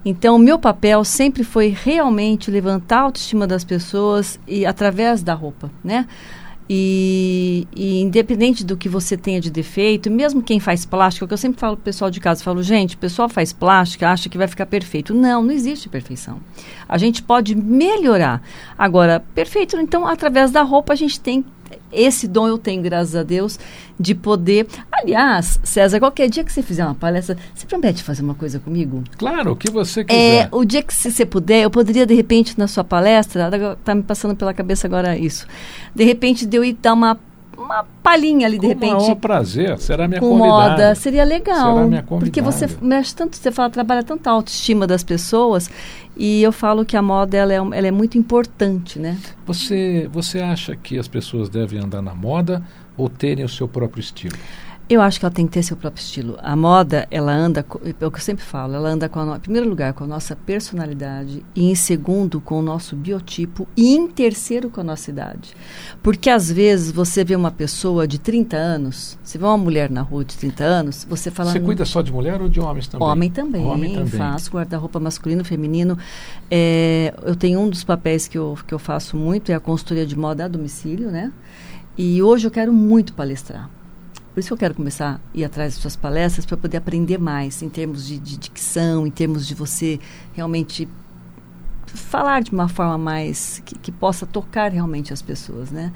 Então, 0.05 0.37
o 0.37 0.39
meu 0.39 0.59
papel 0.59 1.05
sempre 1.05 1.45
foi 1.45 1.69
realmente 1.69 2.51
levantar 2.51 2.99
a 2.99 3.03
autoestima 3.03 3.47
das 3.47 3.65
pessoas 3.65 4.39
e 4.47 4.67
através 4.67 5.23
da 5.23 5.35
roupa, 5.35 5.71
né? 5.83 6.07
E, 6.69 7.67
e, 7.75 8.01
independente 8.01 8.65
do 8.65 8.77
que 8.77 8.89
você 8.89 9.17
tenha 9.17 9.41
de 9.41 9.51
defeito, 9.51 10.11
mesmo 10.11 10.43
quem 10.43 10.59
faz 10.59 10.87
plástica, 10.87 11.27
que 11.27 11.35
eu 11.35 11.39
sempre 11.39 11.61
falo 11.61 11.77
pro 11.77 11.85
pessoal 11.85 12.11
de 12.11 12.21
casa, 12.21 12.43
falo, 12.43 12.63
gente, 12.63 12.95
o 12.95 12.99
pessoal 12.99 13.29
faz 13.29 13.53
plástica, 13.53 14.09
acha 14.09 14.29
que 14.29 14.39
vai 14.39 14.49
ficar 14.49 14.67
perfeito. 14.67 15.13
Não, 15.13 15.43
não 15.43 15.51
existe 15.51 15.89
perfeição. 15.89 16.41
A 16.89 16.97
gente 16.97 17.23
pode 17.23 17.55
melhorar. 17.55 18.41
Agora, 18.79 19.23
perfeito, 19.35 19.77
então, 19.77 20.07
através 20.07 20.51
da 20.51 20.63
roupa, 20.63 20.93
a 20.93 20.97
gente 20.97 21.21
tem 21.21 21.45
esse 21.93 22.27
dom 22.27 22.49
eu 22.49 22.59
tenho, 22.59 22.83
graças 22.83 23.15
a 23.15 23.23
Deus, 23.23 23.59
de 23.99 24.15
poder. 24.15 24.67
Aliás, 24.91 25.61
César, 25.63 25.99
qualquer 25.99 26.29
dia 26.29 26.45
que 26.45 26.53
você 26.53 26.63
fizer 26.63 26.85
uma 26.85 26.95
palestra, 26.95 27.37
você 27.55 27.67
promete 27.67 28.03
fazer 28.03 28.23
uma 28.23 28.35
coisa 28.35 28.59
comigo? 28.59 29.03
Claro, 29.17 29.53
o 29.53 29.57
que 29.57 29.71
você 29.71 30.05
quiser. 30.05 30.45
É, 30.45 30.49
o 30.51 30.65
dia 30.65 30.83
que 30.83 30.95
você 30.95 31.27
puder, 31.27 31.63
eu 31.63 31.71
poderia, 31.71 32.07
de 32.07 32.15
repente, 32.15 32.59
na 32.59 32.67
sua 32.67 32.85
palestra, 32.85 33.51
está 33.73 33.95
me 33.95 34.03
passando 34.03 34.35
pela 34.35 34.55
cabeça 34.55 34.87
agora 34.87 35.17
isso, 35.17 35.47
de 35.95 36.05
repente, 36.05 36.47
de 36.47 36.57
eu 36.57 36.65
ir 36.65 36.75
dar 36.75 36.95
uma 36.95 37.19
uma 37.73 37.85
palhinha 38.03 38.47
ali, 38.47 38.59
de 38.59 38.67
com 38.67 38.69
repente. 38.69 39.07
Com 39.07 39.17
prazer, 39.17 39.79
será 39.79 40.07
minha 40.07 40.21
com 40.21 40.29
convidada. 40.29 40.71
moda, 40.71 40.95
seria 40.95 41.25
legal. 41.25 41.75
Será 41.75 41.87
minha 41.87 42.03
porque 42.03 42.41
você 42.41 42.69
mexe 42.81 43.15
tanto, 43.15 43.37
você 43.37 43.51
fala, 43.51 43.71
trabalha 43.71 44.03
tanto 44.03 44.27
a 44.27 44.31
autoestima 44.31 44.87
das 44.87 45.03
pessoas, 45.03 45.71
e 46.17 46.43
eu 46.43 46.53
falo 46.53 46.85
que 46.85 46.97
a 46.97 47.03
moda 47.03 47.37
ela 47.37 47.53
é, 47.53 47.57
ela 47.57 47.87
é 47.87 47.91
muito 47.91 48.19
importante, 48.19 48.99
né? 48.99 49.19
Você, 49.47 50.09
você 50.13 50.41
acha 50.41 50.77
que 50.77 50.99
as 50.99 51.09
pessoas 51.09 51.49
devem 51.49 51.81
andar 51.81 52.03
na 52.03 52.15
moda 52.15 52.63
ou 52.97 53.09
terem 53.09 53.45
o 53.45 53.49
seu 53.49 53.67
próprio 53.67 54.01
estilo? 54.01 54.37
Eu 54.89 55.01
acho 55.01 55.19
que 55.19 55.25
ela 55.25 55.35
tem 55.35 55.47
que 55.47 55.53
ter 55.53 55.63
seu 55.63 55.77
próprio 55.77 56.03
estilo. 56.03 56.37
A 56.43 56.55
moda, 56.55 57.07
ela 57.11 57.33
anda, 57.33 57.65
é 58.01 58.07
o 58.07 58.11
que 58.11 58.19
eu 58.19 58.23
sempre 58.23 58.45
falo, 58.45 58.75
ela 58.75 58.89
anda 58.89 59.09
com 59.09 59.21
a, 59.21 59.37
em 59.37 59.41
primeiro 59.41 59.69
lugar 59.69 59.93
com 59.95 60.05
a 60.05 60.07
nossa 60.07 60.37
personalidade 60.37 61.45
e 61.55 61.71
em 61.71 61.75
segundo 61.75 62.41
com 62.41 62.59
o 62.59 62.63
nosso 62.63 62.95
biotipo 62.97 63.67
e 63.77 63.95
em 63.95 64.09
terceiro 64.09 64.69
com 64.69 64.81
a 64.81 64.85
nossa 64.85 65.11
idade. 65.11 65.55
Porque 66.03 66.29
às 66.29 66.51
vezes 66.51 66.91
você 66.91 67.25
vê 67.25 67.35
uma 67.35 67.51
pessoa 67.51 68.07
de 68.07 68.19
30 68.19 68.57
anos, 68.57 69.19
você 69.23 69.39
vê 69.39 69.45
uma 69.45 69.57
mulher 69.57 69.89
na 69.89 70.03
rua 70.03 70.25
de 70.25 70.37
30 70.37 70.65
anos, 70.65 71.07
você 71.09 71.31
fala... 71.31 71.53
Você 71.53 71.61
cuida 71.61 71.85
só 71.85 72.03
de 72.03 72.13
mulher 72.13 72.43
ou 72.43 72.49
de 72.49 72.61
homens 72.61 72.87
também? 72.87 73.09
Homem 73.09 73.31
também, 73.31 73.65
Homem 73.65 73.95
também. 73.95 74.11
faço 74.11 74.51
guarda-roupa 74.51 75.01
masculino, 75.01 75.45
feminino. 75.45 75.97
É, 76.51 77.15
eu 77.23 77.37
tenho 77.37 77.61
um 77.61 77.71
dos 77.71 77.85
papéis 77.85 78.29
que 78.29 78.37
eu, 78.37 78.59
que 78.67 78.75
eu 78.75 78.79
faço 78.79 79.17
muito, 79.17 79.51
é 79.51 79.55
a 79.55 79.61
consultoria 79.61 80.05
de 80.05 80.19
moda 80.19 80.45
a 80.45 80.49
domicílio, 80.49 81.11
né? 81.11 81.33
E 81.97 82.23
hoje 82.23 82.47
eu 82.47 82.51
quero 82.51 82.73
muito 82.73 83.13
palestrar 83.15 83.71
por 84.33 84.41
isso 84.41 84.49
que 84.49 84.53
eu 84.55 84.59
quero 84.59 84.75
começar 84.75 85.15
a 85.15 85.21
ir 85.35 85.45
atrás 85.45 85.75
das 85.75 85.83
suas 85.83 85.97
palestras 85.97 86.47
para 86.47 86.57
poder 86.57 86.79
aprender 86.79 87.19
mais 87.19 87.63
em 87.63 87.69
termos 87.69 88.07
de, 88.07 88.19
de, 88.19 88.39
dicção, 88.39 89.07
em 89.07 89.11
termos 89.11 89.47
de 89.47 89.55
você 89.55 90.01
realmente 90.33 90.89
falar 91.87 92.43
de 92.43 92.51
uma 92.51 92.69
forma 92.69 92.97
mais 92.97 93.63
que, 93.65 93.79
que, 93.79 93.93
possa 93.93 94.25
tocar 94.25 94.73
realmente 94.73 95.13
as 95.13 95.21
pessoas, 95.21 95.71
né? 95.71 95.93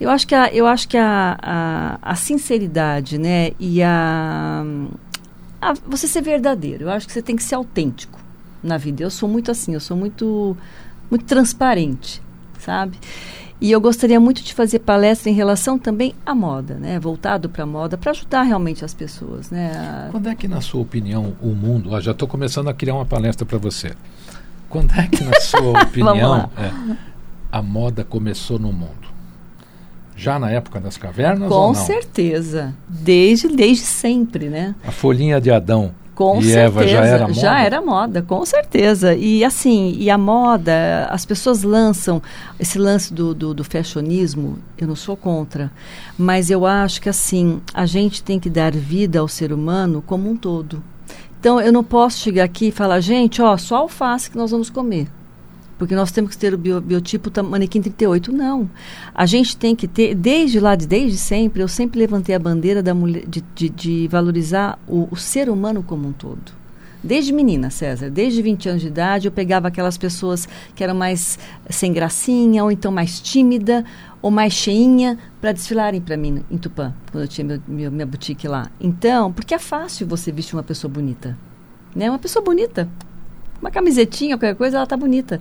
Eu 0.00 0.08
acho 0.08 0.26
que 0.26 0.34
a, 0.34 0.52
eu 0.54 0.66
acho 0.66 0.88
que 0.88 0.96
a, 0.96 1.36
a, 1.42 1.98
a 2.00 2.14
sinceridade, 2.14 3.18
né, 3.18 3.50
e 3.58 3.82
a, 3.82 4.64
a, 5.60 5.72
você 5.86 6.06
ser 6.06 6.22
verdadeiro. 6.22 6.84
Eu 6.84 6.90
acho 6.90 7.06
que 7.06 7.12
você 7.12 7.22
tem 7.22 7.34
que 7.34 7.42
ser 7.42 7.56
autêntico 7.56 8.20
na 8.62 8.76
vida. 8.76 9.02
Eu 9.02 9.10
sou 9.10 9.28
muito 9.28 9.50
assim, 9.50 9.74
eu 9.74 9.80
sou 9.80 9.96
muito 9.96 10.56
muito 11.10 11.24
transparente, 11.24 12.22
sabe? 12.60 12.96
E 13.60 13.70
eu 13.70 13.80
gostaria 13.80 14.18
muito 14.18 14.42
de 14.42 14.54
fazer 14.54 14.78
palestra 14.78 15.30
em 15.30 15.34
relação 15.34 15.78
também 15.78 16.14
à 16.24 16.34
moda, 16.34 16.74
né? 16.74 16.98
Voltado 16.98 17.48
para 17.48 17.64
a 17.64 17.66
moda, 17.66 17.98
para 17.98 18.12
ajudar 18.12 18.42
realmente 18.42 18.84
as 18.84 18.94
pessoas, 18.94 19.50
né? 19.50 19.72
A... 19.76 20.10
Quando 20.10 20.28
é 20.28 20.34
que, 20.34 20.48
na 20.48 20.62
sua 20.62 20.80
opinião, 20.80 21.34
o 21.42 21.48
mundo... 21.48 21.90
Ó, 21.92 22.00
já 22.00 22.12
estou 22.12 22.26
começando 22.26 22.68
a 22.68 22.74
criar 22.74 22.94
uma 22.94 23.04
palestra 23.04 23.44
para 23.44 23.58
você. 23.58 23.92
Quando 24.68 24.94
é 24.94 25.06
que, 25.06 25.22
na 25.22 25.38
sua 25.40 25.82
opinião, 25.82 26.48
é, 26.56 26.96
a 27.52 27.60
moda 27.60 28.02
começou 28.02 28.58
no 28.58 28.72
mundo? 28.72 29.10
Já 30.16 30.38
na 30.38 30.50
época 30.50 30.80
das 30.80 30.96
cavernas 30.96 31.48
Com 31.48 31.74
certeza. 31.74 32.74
Desde, 32.88 33.48
desde 33.48 33.84
sempre, 33.84 34.48
né? 34.48 34.74
A 34.86 34.90
folhinha 34.90 35.40
de 35.40 35.50
Adão 35.50 35.94
com 36.20 36.38
e 36.38 36.44
certeza, 36.44 36.60
Eva 36.60 36.86
já 36.86 37.06
era 37.06 37.20
moda? 37.22 37.32
Já 37.32 37.62
era 37.62 37.80
moda, 37.80 38.22
com 38.22 38.44
certeza. 38.44 39.14
E 39.14 39.42
assim, 39.42 39.96
e 39.98 40.10
a 40.10 40.18
moda, 40.18 41.08
as 41.10 41.24
pessoas 41.24 41.62
lançam 41.62 42.20
esse 42.58 42.78
lance 42.78 43.14
do, 43.14 43.32
do, 43.34 43.54
do 43.54 43.64
fashionismo, 43.64 44.58
eu 44.76 44.86
não 44.86 44.94
sou 44.94 45.16
contra, 45.16 45.72
mas 46.18 46.50
eu 46.50 46.66
acho 46.66 47.00
que 47.00 47.08
assim, 47.08 47.62
a 47.72 47.86
gente 47.86 48.22
tem 48.22 48.38
que 48.38 48.50
dar 48.50 48.70
vida 48.72 49.18
ao 49.18 49.26
ser 49.26 49.50
humano 49.50 50.04
como 50.06 50.28
um 50.28 50.36
todo. 50.36 50.82
Então, 51.40 51.58
eu 51.58 51.72
não 51.72 51.82
posso 51.82 52.18
chegar 52.18 52.44
aqui 52.44 52.68
e 52.68 52.70
falar, 52.70 53.00
gente, 53.00 53.40
ó, 53.40 53.56
só 53.56 53.76
alface 53.76 54.30
que 54.30 54.36
nós 54.36 54.50
vamos 54.50 54.68
comer 54.68 55.08
porque 55.80 55.94
nós 55.94 56.12
temos 56.12 56.32
que 56.32 56.36
ter 56.36 56.52
o 56.52 56.58
bio, 56.58 56.78
biotipo 56.78 57.30
manequim 57.42 57.80
38. 57.80 58.30
Não. 58.30 58.68
A 59.14 59.24
gente 59.24 59.56
tem 59.56 59.74
que 59.74 59.88
ter, 59.88 60.14
desde 60.14 60.60
lá, 60.60 60.76
desde 60.76 61.16
sempre, 61.16 61.62
eu 61.62 61.68
sempre 61.68 61.98
levantei 61.98 62.34
a 62.34 62.38
bandeira 62.38 62.82
da 62.82 62.92
mulher, 62.92 63.24
de, 63.26 63.42
de, 63.54 63.70
de 63.70 64.08
valorizar 64.08 64.78
o, 64.86 65.08
o 65.10 65.16
ser 65.16 65.48
humano 65.48 65.82
como 65.82 66.06
um 66.06 66.12
todo. 66.12 66.52
Desde 67.02 67.32
menina, 67.32 67.70
César, 67.70 68.10
desde 68.10 68.42
20 68.42 68.68
anos 68.68 68.82
de 68.82 68.88
idade, 68.88 69.26
eu 69.26 69.32
pegava 69.32 69.68
aquelas 69.68 69.96
pessoas 69.96 70.46
que 70.74 70.84
eram 70.84 70.94
mais 70.94 71.38
sem 71.70 71.94
gracinha, 71.94 72.62
ou 72.62 72.70
então 72.70 72.92
mais 72.92 73.18
tímida, 73.18 73.82
ou 74.20 74.30
mais 74.30 74.52
cheinha, 74.52 75.18
para 75.40 75.50
desfilarem 75.50 76.02
para 76.02 76.14
mim 76.14 76.44
em 76.50 76.58
Tupã, 76.58 76.92
quando 77.10 77.24
eu 77.24 77.28
tinha 77.28 77.46
meu, 77.46 77.62
meu, 77.66 77.90
minha 77.90 78.04
boutique 78.04 78.46
lá. 78.46 78.70
Então, 78.78 79.32
porque 79.32 79.54
é 79.54 79.58
fácil 79.58 80.06
você 80.06 80.30
vestir 80.30 80.56
uma 80.56 80.62
pessoa 80.62 80.92
bonita. 80.92 81.38
Né? 81.96 82.10
Uma 82.10 82.18
pessoa 82.18 82.44
bonita 82.44 82.86
uma 83.60 83.70
camisetinha, 83.70 84.36
qualquer 84.36 84.54
coisa, 84.54 84.78
ela 84.78 84.86
tá 84.86 84.96
bonita. 84.96 85.40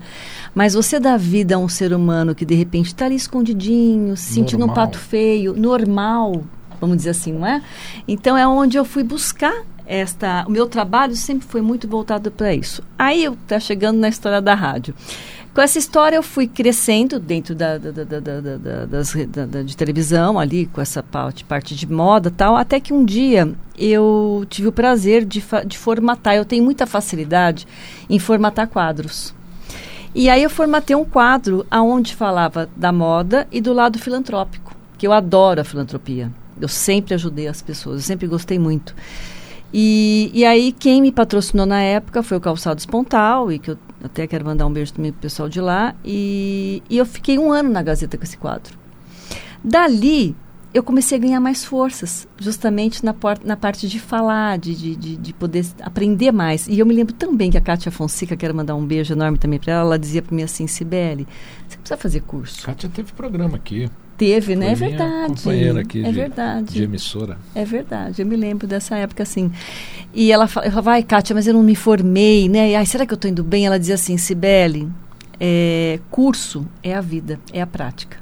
Mas 0.54 0.74
você 0.74 1.00
dá 1.00 1.18
vida 1.18 1.56
a 1.56 1.58
um 1.58 1.70
ser 1.70 1.94
humano 1.94 2.36
que 2.36 2.46
de 2.46 2.56
repente 2.56 2.88
está 2.88 3.06
ali 3.06 3.16
escondidinho, 3.16 4.16
se 4.18 4.34
sentindo 4.34 4.66
um 4.66 4.70
pato 4.70 4.98
feio, 4.98 5.56
normal, 5.56 6.44
vamos 6.80 6.98
dizer 6.98 7.12
assim, 7.12 7.34
não 7.34 7.46
é? 7.46 7.62
Então 8.08 8.38
é 8.38 8.48
onde 8.48 8.78
eu 8.78 8.86
fui 8.86 9.04
buscar 9.04 9.64
esta. 9.86 10.46
O 10.48 10.52
meu 10.52 10.68
trabalho 10.68 11.16
sempre 11.16 11.48
foi 11.48 11.62
muito 11.62 11.88
voltado 11.88 12.30
para 12.30 12.54
isso. 12.54 12.84
Aí 12.98 13.24
eu 13.24 13.36
tá 13.48 13.60
chegando 13.60 13.98
na 13.98 14.08
história 14.08 14.42
da 14.42 14.54
rádio. 14.54 14.94
Com 15.54 15.62
essa 15.62 15.80
história 15.80 16.16
eu 16.16 16.24
fui 16.24 16.48
crescendo 16.48 17.20
dentro 17.20 17.56
da, 17.56 17.78
da, 17.78 17.92
da, 17.92 18.04
da, 18.04 18.20
da- 18.20 18.40
da- 18.40 18.86
da- 18.86 18.86
das 18.86 19.66
de 19.66 19.76
televisão 19.76 20.40
ali, 20.40 20.68
com 20.68 20.80
essa 20.80 21.02
parte, 21.02 21.44
parte 21.44 21.76
de 21.76 21.92
moda 21.92 22.32
tal, 22.32 22.56
até 22.56 22.80
que 22.80 22.94
um 22.94 23.04
dia 23.04 23.52
eu 23.78 24.46
tive 24.50 24.68
o 24.68 24.72
prazer 24.72 25.26
de, 25.26 25.44
de 25.66 25.78
formatar. 25.78 26.36
Eu 26.36 26.46
tenho 26.46 26.64
muita 26.64 26.86
facilidade 26.86 27.68
em 28.10 28.20
formatar 28.20 28.68
quadros. 28.68 29.34
E 30.14 30.30
aí 30.30 30.44
eu 30.44 30.50
formatei 30.50 30.96
um 30.96 31.06
quadro 31.06 31.66
aonde 31.70 32.16
falava 32.16 32.70
da 32.76 32.92
moda 32.92 33.48
e 33.52 33.60
do 33.60 33.74
lado 33.74 34.00
filantrópico, 34.00 34.74
que 34.98 35.06
eu 35.06 35.12
adoro 35.14 35.62
a 35.62 35.64
filantropia. 35.64 36.32
Eu 36.62 36.68
sempre 36.68 37.14
ajudei 37.16 37.48
as 37.48 37.62
pessoas, 37.62 37.98
eu 37.98 38.04
sempre 38.04 38.28
gostei 38.28 38.60
muito. 38.60 38.96
E, 39.74 40.32
e 40.34 40.46
aí 40.46 40.72
quem 40.72 41.02
me 41.02 41.12
patrocinou 41.12 41.66
na 41.66 41.82
época 41.82 42.24
foi 42.24 42.38
o 42.38 42.42
Calçados 42.42 42.86
Pontal, 42.86 43.52
e 43.52 43.60
que 43.60 43.72
eu 43.72 43.78
até 44.04 44.26
quero 44.26 44.46
mandar 44.46 44.66
um 44.66 44.74
beijo 44.74 44.94
também 44.94 45.12
pro 45.12 45.22
pessoal 45.22 45.48
de 45.50 45.62
lá. 45.62 45.96
E, 46.04 46.82
e 46.90 46.98
eu 46.98 47.06
fiquei 47.06 47.38
um 47.38 47.52
ano 47.52 47.70
na 47.70 47.82
Gazeta 47.82 48.18
com 48.18 48.24
esse 48.24 48.38
quadro. 48.38 48.78
Dali, 49.64 50.36
eu 50.74 50.84
comecei 50.84 51.18
a 51.18 51.22
ganhar 51.22 51.40
mais 51.40 51.66
forças, 51.66 52.28
justamente 52.38 53.04
na, 53.04 53.14
na 53.44 53.58
parte 53.58 53.88
de 53.88 54.00
falar, 54.00 54.58
de, 54.58 54.76
de, 54.76 54.96
de, 54.96 55.18
de 55.18 55.34
poder 55.34 55.66
aprender 55.82 56.32
mais. 56.32 56.68
E 56.68 56.80
eu 56.80 56.86
me 56.86 56.94
lembro 56.94 57.14
também 57.14 57.50
que 57.50 57.58
a 57.58 57.62
Kátia 57.62 57.92
Fonseca, 57.92 58.38
quero 58.38 58.56
mandar 58.56 58.76
um 58.76 58.86
beijo 58.86 59.14
enorme 59.14 59.38
também 59.38 59.60
para 59.60 59.74
ela, 59.74 59.82
ela 59.82 60.00
dizia 60.00 60.22
para 60.22 60.36
mim 60.36 60.44
assim, 60.44 60.68
Sibeli, 60.68 61.28
você 61.68 61.78
precisa 61.78 61.98
fazer 61.98 62.22
curso. 62.22 62.64
Kátia 62.64 62.90
teve 62.90 63.12
programa 63.14 63.58
aqui. 63.58 63.90
Teve, 64.20 64.54
né? 64.54 64.74
É 64.74 64.76
Foi 64.76 64.88
verdade. 64.90 65.34
companheira 65.36 65.80
aqui 65.80 66.00
é 66.04 66.10
de- 66.10 66.12
verdade. 66.12 66.74
De 66.74 66.84
emissora. 66.84 67.38
É 67.56 67.64
verdade, 67.64 68.22
eu 68.22 68.26
me 68.26 68.36
lembro 68.36 68.68
dessa 68.68 68.98
época 68.98 69.24
assim. 69.24 69.50
E 70.14 70.30
ela 70.30 70.46
fa- 70.46 70.60
eu 70.66 70.70
falava, 70.72 70.92
ai, 70.92 71.04
Kátia, 71.04 71.34
mas 71.34 71.48
eu 71.48 71.54
não 71.54 71.64
me 71.64 71.74
formei, 71.74 72.50
né? 72.50 72.72
E, 72.72 72.76
ai, 72.76 72.86
será 72.86 73.06
que 73.06 73.14
eu 73.14 73.16
estou 73.16 73.32
indo 73.32 73.44
bem? 73.44 73.66
Ela 73.66 73.80
dizia 73.80 73.96
assim, 73.96 74.18
Sibeli, 74.18 74.90
é, 75.40 76.00
curso 76.12 76.68
é 76.84 76.94
a 76.94 77.00
vida, 77.00 77.40
é 77.54 77.62
a 77.62 77.66
prática, 77.68 78.18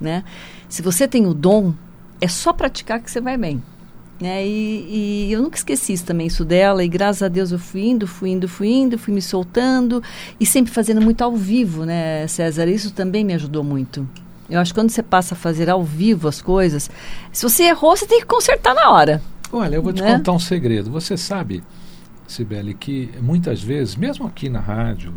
né? 0.00 0.22
Se 0.68 0.82
você 0.82 1.08
tem 1.08 1.26
o 1.26 1.34
dom, 1.34 1.74
é 2.20 2.28
só 2.28 2.52
praticar 2.52 3.00
que 3.00 3.10
você 3.10 3.20
vai 3.20 3.36
bem. 3.36 3.60
Né? 4.20 4.46
E, 4.46 5.26
e 5.28 5.32
eu 5.32 5.42
nunca 5.42 5.56
esqueci 5.56 5.94
isso 5.94 6.04
também, 6.04 6.26
isso 6.28 6.44
dela, 6.44 6.84
e 6.84 6.88
graças 6.88 7.22
a 7.24 7.28
Deus 7.28 7.50
eu 7.50 7.58
fui 7.58 7.86
indo, 7.88 8.06
fui 8.06 8.30
indo, 8.30 8.46
fui 8.46 8.68
indo, 8.68 8.96
fui 8.98 9.12
me 9.14 9.22
soltando, 9.22 10.00
e 10.38 10.44
sempre 10.46 10.70
fazendo 10.70 11.00
muito 11.00 11.22
ao 11.22 11.34
vivo, 11.34 11.84
né, 11.86 12.24
César? 12.28 12.68
Isso 12.68 12.92
também 12.92 13.24
me 13.24 13.32
ajudou 13.34 13.64
muito. 13.64 14.06
Eu 14.50 14.58
acho 14.60 14.72
que 14.74 14.80
quando 14.80 14.90
você 14.90 15.02
passa 15.02 15.34
a 15.34 15.36
fazer 15.38 15.70
ao 15.70 15.82
vivo 15.84 16.26
as 16.28 16.42
coisas, 16.42 16.90
se 17.32 17.42
você 17.42 17.64
errou, 17.64 17.96
você 17.96 18.06
tem 18.06 18.20
que 18.20 18.26
consertar 18.26 18.74
na 18.74 18.90
hora. 18.90 19.22
Olha, 19.52 19.76
eu 19.76 19.82
vou 19.82 19.92
te 19.92 20.02
Né? 20.02 20.16
contar 20.16 20.32
um 20.32 20.38
segredo. 20.38 20.90
Você 20.90 21.16
sabe, 21.16 21.62
Sibeli, 22.26 22.74
que 22.74 23.10
muitas 23.20 23.62
vezes, 23.62 23.94
mesmo 23.96 24.26
aqui 24.26 24.48
na 24.48 24.60
rádio, 24.60 25.14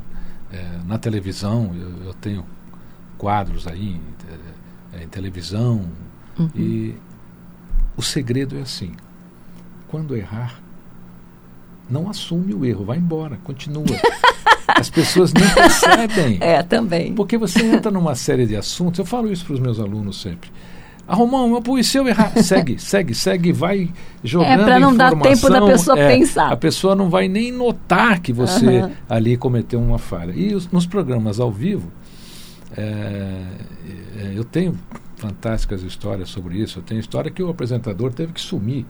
eh, 0.51 0.79
na 0.85 0.97
televisão, 0.97 1.71
eu, 1.75 2.07
eu 2.07 2.13
tenho 2.13 2.45
quadros 3.17 3.67
aí 3.67 3.99
eh, 4.93 5.03
em 5.03 5.07
televisão, 5.07 5.81
Uhum. 6.37 6.49
e 6.55 6.95
o 7.95 8.01
segredo 8.01 8.57
é 8.57 8.61
assim: 8.61 8.93
quando 9.87 10.15
errar, 10.15 10.59
não 11.89 12.09
assume 12.09 12.53
o 12.53 12.65
erro, 12.65 12.85
vai 12.85 12.97
embora, 12.97 13.37
continua. 13.43 13.85
As 14.67 14.89
pessoas 14.89 15.33
não 15.33 15.47
percebem. 15.49 16.37
É, 16.41 16.61
também. 16.63 17.13
Porque 17.13 17.37
você 17.37 17.61
entra 17.63 17.91
numa 17.91 18.15
série 18.15 18.45
de 18.45 18.55
assuntos, 18.55 18.99
eu 18.99 19.05
falo 19.05 19.31
isso 19.31 19.45
para 19.45 19.53
os 19.55 19.59
meus 19.59 19.79
alunos 19.79 20.21
sempre. 20.21 20.49
Ah, 21.07 21.15
Romão, 21.15 21.61
eu 21.67 21.77
e 21.77 21.83
se 21.83 21.97
eu 21.97 22.07
errar? 22.07 22.31
Segue, 22.41 22.79
segue, 22.81 23.13
segue, 23.13 23.51
vai 23.51 23.89
jogando 24.23 24.61
É, 24.61 24.63
pra 24.63 24.79
não 24.79 24.95
dar 24.95 25.11
tempo 25.19 25.49
da 25.49 25.61
pessoa 25.65 25.99
é, 25.99 26.15
pensar. 26.15 26.51
A 26.51 26.55
pessoa 26.55 26.95
não 26.95 27.09
vai 27.09 27.27
nem 27.27 27.51
notar 27.51 28.19
que 28.21 28.31
você 28.31 28.77
Aham. 28.79 28.91
ali 29.09 29.35
cometeu 29.35 29.81
uma 29.81 29.97
falha. 29.97 30.31
E 30.33 30.55
os- 30.55 30.69
nos 30.71 30.85
programas 30.85 31.41
ao 31.41 31.51
vivo, 31.51 31.91
é, 32.75 32.81
é, 34.17 34.31
eu 34.33 34.43
tenho 34.45 34.77
fantásticas 35.17 35.83
histórias 35.83 36.29
sobre 36.29 36.57
isso. 36.57 36.79
Eu 36.79 36.83
tenho 36.83 36.99
história 36.99 37.29
que 37.29 37.43
o 37.43 37.49
apresentador 37.49 38.13
teve 38.13 38.33
que 38.33 38.41
sumir. 38.41 38.85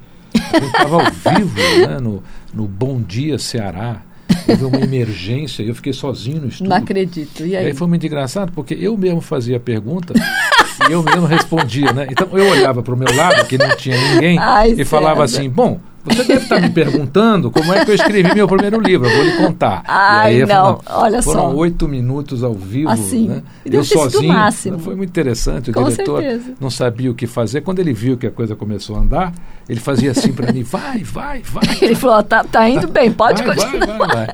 Eu 0.53 0.67
estava 0.67 0.95
ao 1.03 1.11
vivo 1.11 1.87
né, 1.87 1.99
no, 1.99 2.23
no 2.53 2.67
Bom 2.67 3.01
Dia 3.01 3.37
Ceará. 3.39 4.01
Houve 4.47 4.65
uma 4.65 4.79
emergência 4.79 5.63
e 5.63 5.69
eu 5.69 5.75
fiquei 5.75 5.93
sozinho 5.93 6.41
no 6.41 6.47
estúdio. 6.47 6.69
Não 6.69 6.77
acredito. 6.77 7.45
E 7.45 7.49
E 7.51 7.55
aí? 7.57 7.67
aí 7.67 7.73
foi 7.73 7.87
muito 7.87 8.05
engraçado, 8.05 8.51
porque 8.53 8.73
eu 8.79 8.97
mesmo 8.97 9.21
fazia 9.21 9.57
a 9.57 9.59
pergunta 9.59 10.13
e 10.89 10.91
eu 10.91 11.01
mesmo 11.03 11.25
respondia, 11.25 11.91
né? 11.93 12.07
Então 12.09 12.27
eu 12.33 12.49
olhava 12.51 12.81
para 12.83 12.93
o 12.93 12.97
meu 12.97 13.13
lado, 13.15 13.45
que 13.47 13.57
não 13.57 13.75
tinha 13.75 13.95
ninguém, 14.13 14.37
Ai, 14.41 14.71
e 14.77 14.83
falava 14.85 15.23
assim: 15.23 15.49
Bom, 15.49 15.79
você 16.03 16.23
deve 16.23 16.43
estar 16.43 16.59
me 16.61 16.69
perguntando 16.69 17.49
como 17.49 17.73
é 17.73 17.83
que 17.85 17.91
eu 17.91 17.95
escrevi 17.95 18.33
meu 18.33 18.47
primeiro 18.47 18.79
livro, 18.79 19.07
eu 19.07 19.15
vou 19.15 19.23
lhe 19.25 19.31
contar. 19.37 19.83
Ai, 19.87 20.35
aí 20.35 20.39
não, 20.41 20.47
falava, 20.79 20.81
olha 21.05 21.21
foram 21.21 21.41
só. 21.41 21.55
oito 21.55 21.87
minutos 21.87 22.43
ao 22.43 22.53
vivo, 22.53 22.89
Assim, 22.89 23.27
né? 23.29 23.43
deve 23.63 23.77
Eu 23.77 23.83
sozinho. 23.83 24.33
máximo. 24.33 24.79
Foi 24.79 24.95
muito 24.95 25.09
interessante. 25.09 25.71
O 25.71 25.73
Com 25.73 25.83
diretor 25.89 26.21
certeza. 26.21 26.53
não 26.59 26.69
sabia 26.69 27.09
o 27.09 27.15
que 27.15 27.25
fazer. 27.27 27.61
Quando 27.61 27.79
ele 27.79 27.93
viu 27.93 28.17
que 28.17 28.27
a 28.27 28.31
coisa 28.31 28.55
começou 28.55 28.95
a 28.95 28.99
andar, 28.99 29.33
ele 29.67 29.79
fazia 29.79 30.11
assim 30.11 30.33
para 30.33 30.51
mim: 30.51 30.63
Vai, 30.63 31.03
vai, 31.03 31.41
vai. 31.41 31.63
Ele 31.81 31.95
falou, 31.95 32.21
tá, 32.23 32.43
tá 32.43 32.67
indo 32.69 32.87
bem, 32.87 33.11
pode 33.11 33.41
vai, 33.43 33.55
continuar. 33.55 33.85
vai, 33.85 33.97
vai, 33.97 34.07
vai. 34.25 34.27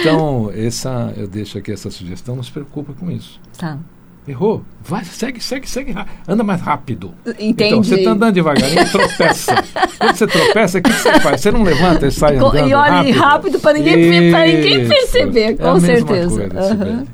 Então, 0.00 0.50
essa, 0.54 1.12
eu 1.16 1.26
deixo 1.26 1.58
aqui 1.58 1.72
essa 1.72 1.90
sugestão, 1.90 2.36
não 2.36 2.42
se 2.42 2.50
preocupa 2.52 2.92
com 2.92 3.10
isso. 3.10 3.40
Tá. 3.58 3.78
Errou? 4.28 4.62
Vai, 4.82 5.02
segue, 5.04 5.40
segue, 5.42 5.68
segue. 5.68 5.94
Anda 6.28 6.44
mais 6.44 6.60
rápido. 6.60 7.12
Entendi. 7.38 7.64
Então, 7.64 7.82
você 7.82 7.96
está 7.96 8.10
andando 8.10 8.34
devagarinho, 8.34 8.88
tropeça. 8.90 9.54
Quando 9.98 10.14
você 10.16 10.26
tropeça, 10.26 10.78
o 10.78 10.82
que, 10.82 10.92
você 10.92 11.20
faz? 11.20 11.40
Você 11.40 11.50
não 11.50 11.62
levanta 11.62 12.06
e 12.06 12.10
sai 12.12 12.36
andando 12.36 12.56
e 12.68 12.74
olha 12.74 12.90
rápido? 12.92 13.18
rápido 13.18 13.60
pra 13.60 13.72
ninguém- 13.72 14.30
pra 14.30 14.46
ninguém 14.46 14.86
perceber, 14.88 15.40
É 15.40 15.54
com 15.54 15.72
mesma 15.72 15.80
certeza. 15.80 16.40
coisa. 16.48 16.68
Sibeli. 16.68 17.06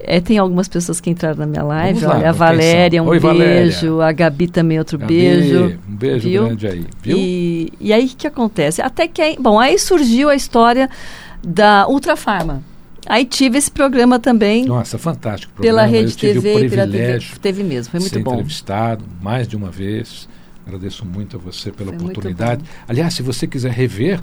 É, 0.00 0.20
tem 0.20 0.38
algumas 0.38 0.68
pessoas 0.68 1.00
que 1.00 1.10
entraram 1.10 1.36
na 1.38 1.46
minha 1.46 1.62
live. 1.64 2.04
Lá, 2.04 2.14
olha, 2.16 2.28
a 2.30 2.32
Valéria, 2.32 3.02
um 3.02 3.08
Oi, 3.08 3.18
Valéria. 3.18 3.62
beijo. 3.62 4.00
A 4.00 4.12
Gabi 4.12 4.46
também, 4.48 4.78
outro 4.78 4.98
Gabi, 4.98 5.14
beijo. 5.14 5.78
Um 5.88 5.94
beijo 5.96 6.28
viu? 6.28 6.44
grande 6.46 6.66
aí. 6.68 6.86
Viu? 7.02 7.16
E, 7.18 7.72
e 7.80 7.92
aí 7.92 8.04
o 8.06 8.08
que, 8.08 8.26
acontece? 8.26 8.80
Até 8.80 9.08
que 9.08 9.20
aí, 9.20 9.36
bom, 9.38 9.58
aí 9.58 9.78
surgiu 9.78 10.28
a 10.28 10.34
história 10.34 10.88
da 11.44 11.86
Ultra 11.88 12.16
Farma. 12.16 12.62
Aí 13.06 13.24
tive 13.24 13.58
esse 13.58 13.70
programa 13.70 14.18
também 14.18 14.64
Nossa, 14.64 14.98
fantástico. 14.98 15.52
pela 15.54 15.82
programa. 15.82 15.98
Rede 15.98 16.12
Eu 16.12 16.16
tive 16.16 16.34
TV 16.34 16.54
o 16.54 16.64
e 16.64 16.70
pela 16.70 16.86
TV. 16.86 17.18
Teve 17.40 17.62
mesmo, 17.62 17.90
foi 17.90 18.00
muito 18.00 18.20
bom. 18.20 18.32
entrevistado 18.34 19.04
mais 19.20 19.46
de 19.46 19.56
uma 19.56 19.70
vez. 19.70 20.28
Agradeço 20.66 21.04
muito 21.04 21.36
a 21.36 21.40
você 21.40 21.70
pela 21.70 21.92
Foi 21.92 22.00
oportunidade. 22.00 22.64
Aliás, 22.88 23.14
se 23.14 23.22
você 23.22 23.46
quiser 23.46 23.70
rever, 23.70 24.20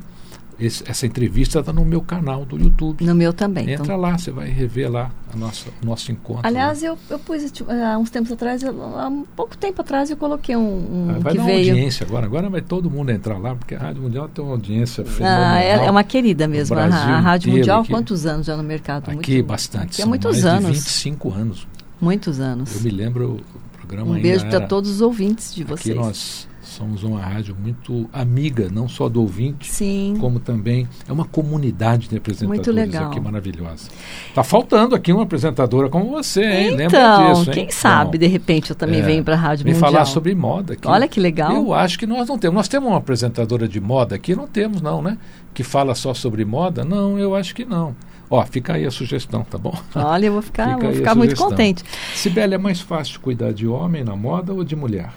esse- 0.60 0.84
essa 0.88 1.06
entrevista 1.06 1.60
está 1.60 1.72
no 1.74 1.84
meu 1.86 2.02
canal 2.02 2.46
do 2.46 2.58
YouTube. 2.60 3.04
No 3.06 3.14
meu 3.16 3.34
também. 3.34 3.70
Entra 3.72 3.84
então. 3.86 3.98
lá, 3.98 4.18
você 4.18 4.32
vai 4.32 4.48
rever 4.50 4.92
lá 4.92 5.12
a 5.34 5.38
nossa, 5.38 5.70
o 5.82 5.86
nosso 5.86 6.12
encontro. 6.12 6.42
Aliás, 6.46 6.82
lá. 6.82 6.90
eu, 6.90 6.98
eu 7.10 7.20
pus 7.20 7.42
há 7.68 7.98
uns 7.98 8.10
tempos 8.10 8.32
atrás, 8.32 8.62
eu- 8.64 8.98
há 8.98 9.08
um 9.08 9.24
pouco 9.36 9.58
tempo 9.58 9.82
atrás, 9.82 10.10
eu 10.10 10.18
coloquei 10.18 10.56
um, 10.56 10.62
um 10.62 11.08
Ah, 11.10 11.20
vai 11.20 11.32
que 11.34 11.38
dar 11.40 11.46
veio. 11.46 11.70
audiência 11.74 12.06
agora. 12.06 12.26
Agora 12.26 12.50
vai 12.50 12.62
todo 12.62 12.90
mundo 12.90 13.10
entrar 13.12 13.38
lá, 13.38 13.56
porque 13.56 13.76
a 13.76 13.80
Rádio 13.80 14.02
Mundial 14.04 14.28
tem 14.30 14.44
uma 14.44 14.54
audiência 14.54 15.04
fenomenal. 15.06 15.44
Ah, 15.54 15.60
é, 15.62 15.86
é 15.86 15.92
uma 15.92 16.04
querida 16.04 16.48
mesmo. 16.48 16.78
A, 16.78 16.84
a 16.86 17.20
Rádio 17.20 17.52
Mundial, 17.52 17.82
aqui. 17.82 17.90
quantos 17.92 18.26
anos 18.26 18.46
já 18.46 18.56
no 18.58 18.64
mercado? 18.64 19.10
Aqui, 19.10 19.34
Muito- 19.36 19.48
bastante. 19.48 20.02
Aqui 20.02 20.08
muitos 20.10 20.46
anos. 20.46 20.66
de 20.68 20.72
25 20.78 21.32
anos. 21.34 21.68
Muitos 22.02 22.40
Eu 22.40 22.46
anos. 22.46 22.82
me 22.82 22.90
lembro, 22.92 23.40
programa 23.88 24.12
Um 24.18 24.22
beijo 24.22 24.46
para 24.48 24.62
todos 24.62 24.90
os 24.90 25.02
ouvintes 25.02 25.54
de 25.54 25.62
Aqui 25.64 25.72
vocês. 25.72 25.96
nós 25.96 26.48
somos 26.62 27.04
uma 27.04 27.20
rádio 27.20 27.56
muito 27.62 28.10
amiga, 28.12 28.68
não 28.72 28.88
só 28.88 29.08
do 29.08 29.22
ouvinte, 29.22 29.72
Sim. 29.72 30.16
como 30.20 30.40
também 30.40 30.88
é 31.08 31.12
uma 31.14 31.26
comunidade 31.26 32.08
de 32.10 32.18
apresentadores 32.18 32.66
Muito 32.66 32.72
legal. 32.72 33.12
aqui 33.12 33.20
maravilhosa. 33.20 33.90
Tá 34.34 34.44
faltando 34.44 34.96
aqui 34.96 35.12
uma 35.14 35.24
apresentadora 35.24 35.88
como 35.90 36.10
você, 36.10 36.42
hein? 36.44 36.70
Lembra 36.76 36.86
Então, 36.86 37.34
disso, 37.34 37.50
hein? 37.50 37.54
quem 37.54 37.70
sabe, 37.70 38.18
de 38.18 38.26
repente, 38.28 38.72
eu 38.72 38.76
também 38.76 39.02
É, 39.02 39.04
venho 39.04 39.24
para 39.24 39.36
a 39.36 39.38
Rádio 39.38 39.66
Mundial. 39.68 39.80
falar 39.92 40.06
sobre 40.06 40.34
moda 40.34 40.74
aqui. 40.74 40.88
Olha 40.88 41.08
que 41.08 41.20
legal. 41.20 41.54
Eu 41.54 41.74
acho 41.74 42.00
que 42.00 42.08
nós 42.08 42.28
não 42.28 42.40
temos. 42.40 42.56
Nós 42.56 42.68
temos 42.68 42.90
uma 42.90 42.98
apresentadora 42.98 43.68
de 43.68 43.80
moda 43.80 44.16
aqui? 44.16 44.36
Não 44.36 44.48
temos, 44.48 44.82
não, 44.82 45.02
né? 45.02 45.18
Que 45.54 45.64
fala 45.64 45.94
só 45.94 46.14
sobre 46.14 46.44
moda? 46.44 46.84
Não, 46.84 47.20
eu 47.20 47.36
acho 47.36 47.54
que 47.54 47.66
não. 47.66 47.96
Ó, 48.36 48.44
fica 48.48 48.74
aí 48.74 48.84
a 48.84 48.90
sugestão, 48.90 49.44
tá 49.44 49.60
bom? 49.60 49.78
Olha, 49.94 50.26
eu 50.26 50.34
vou 50.34 50.42
ficar, 50.42 50.74
Fica 50.74 50.88
vou 50.88 50.96
ficar 50.96 51.14
muito 51.14 51.36
contente. 51.36 51.84
Sibeli, 52.16 52.56
é 52.56 52.58
mais 52.58 52.82
fácil 52.82 53.20
cuidar 53.20 53.54
de 53.54 53.68
homem 53.68 54.04
na 54.04 54.16
moda 54.16 54.52
ou 54.52 54.64
de 54.64 54.76
mulher? 54.76 55.14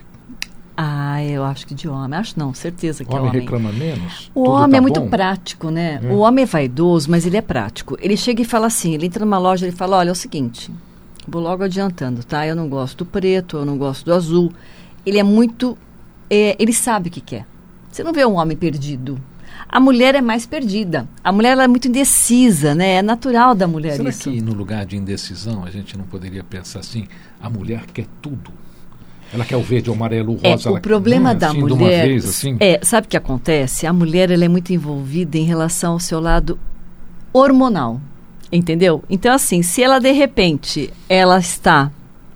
Ah, 0.76 1.24
eu 1.24 1.42
acho 1.42 1.66
que 1.66 1.74
de 1.74 1.88
homem. 1.88 2.18
Acho 2.18 2.38
não, 2.38 2.52
certeza 2.52 3.02
que 3.06 3.10
O 3.10 3.16
é 3.16 3.18
homem 3.18 3.30
homem. 3.30 3.40
reclama 3.40 3.72
menos? 3.72 4.30
O 4.34 4.46
homem 4.50 4.72
tá 4.72 4.76
é 4.76 4.80
muito 4.82 5.00
bom? 5.00 5.08
prático, 5.08 5.70
né? 5.70 5.98
É. 6.02 6.12
O 6.12 6.18
homem 6.18 6.42
é 6.42 6.46
vaidoso, 6.46 7.10
mas 7.10 7.24
ele 7.24 7.38
é 7.38 7.40
prático. 7.40 7.96
Ele 8.02 8.18
chega 8.18 8.42
e 8.42 8.44
fala 8.44 8.66
assim, 8.66 8.92
ele 8.92 9.06
entra 9.06 9.24
numa 9.24 9.38
loja 9.38 9.66
e 9.66 9.72
fala, 9.72 9.96
olha, 9.96 10.10
é 10.10 10.12
o 10.12 10.14
seguinte, 10.14 10.70
vou 11.26 11.40
logo 11.40 11.64
adiantando, 11.64 12.22
tá? 12.22 12.46
Eu 12.46 12.54
não 12.54 12.68
gosto 12.68 12.98
do 12.98 13.06
preto, 13.06 13.56
eu 13.56 13.64
não 13.64 13.78
gosto 13.78 14.04
do 14.04 14.12
azul. 14.12 14.52
Ele 15.06 15.18
é 15.18 15.22
muito... 15.22 15.78
é, 16.28 16.54
ele 16.58 16.74
sabe 16.74 17.08
o 17.08 17.10
que 17.10 17.22
quer. 17.22 17.46
Você 17.90 18.04
não 18.04 18.12
vê 18.12 18.26
um 18.26 18.34
homem 18.34 18.58
perdido. 18.58 19.18
A 19.68 19.80
mulher 19.80 20.14
é 20.14 20.20
mais 20.20 20.46
perdida. 20.46 21.08
A 21.24 21.32
mulher 21.32 21.56
é 21.58 21.66
muito 21.68 21.88
indecisa, 21.88 22.74
né? 22.74 22.94
É 22.96 23.02
natural 23.02 23.54
da 23.54 23.66
mulher 23.66 23.96
Será 23.96 24.10
isso. 24.10 24.30
que 24.30 24.40
no 24.40 24.52
lugar 24.52 24.86
de 24.86 24.96
indecisão 24.96 25.64
a 25.64 25.70
gente 25.70 25.96
não 25.98 26.04
poderia 26.04 26.44
pensar 26.44 26.80
assim, 26.80 27.06
a 27.40 27.50
mulher 27.50 27.82
quer 27.92 28.06
tudo? 28.22 28.50
Ela 29.34 29.44
quer 29.44 29.56
o 29.56 29.62
verde, 29.62 29.90
o 29.90 29.92
amarelo, 29.92 30.34
o 30.34 30.40
É, 30.42 30.52
rosa. 30.52 30.68
o 30.68 30.72
ela- 30.74 30.80
problema 30.80 31.34
da 31.34 31.48
assim, 31.50 31.58
mulher 31.60 32.06
vez, 32.06 32.24
assim? 32.24 32.56
é, 32.60 32.78
sabe 32.82 33.06
o 33.08 33.10
que 33.10 33.16
acontece? 33.16 33.84
A 33.86 33.92
mulher 33.92 34.30
ela 34.30 34.44
é 34.44 34.48
muito 34.48 34.72
envolvida 34.72 35.36
em 35.36 35.44
relação 35.44 35.94
ao 35.94 36.00
seu 36.00 36.20
lado 36.20 36.56
hormonal, 37.32 38.00
entendeu? 38.52 39.02
Então 39.10 39.32
assim, 39.34 39.62
se 39.62 39.82
ela 39.82 39.98
de 39.98 40.12
repente 40.12 40.92
ela 41.08 41.38
está 41.38 41.90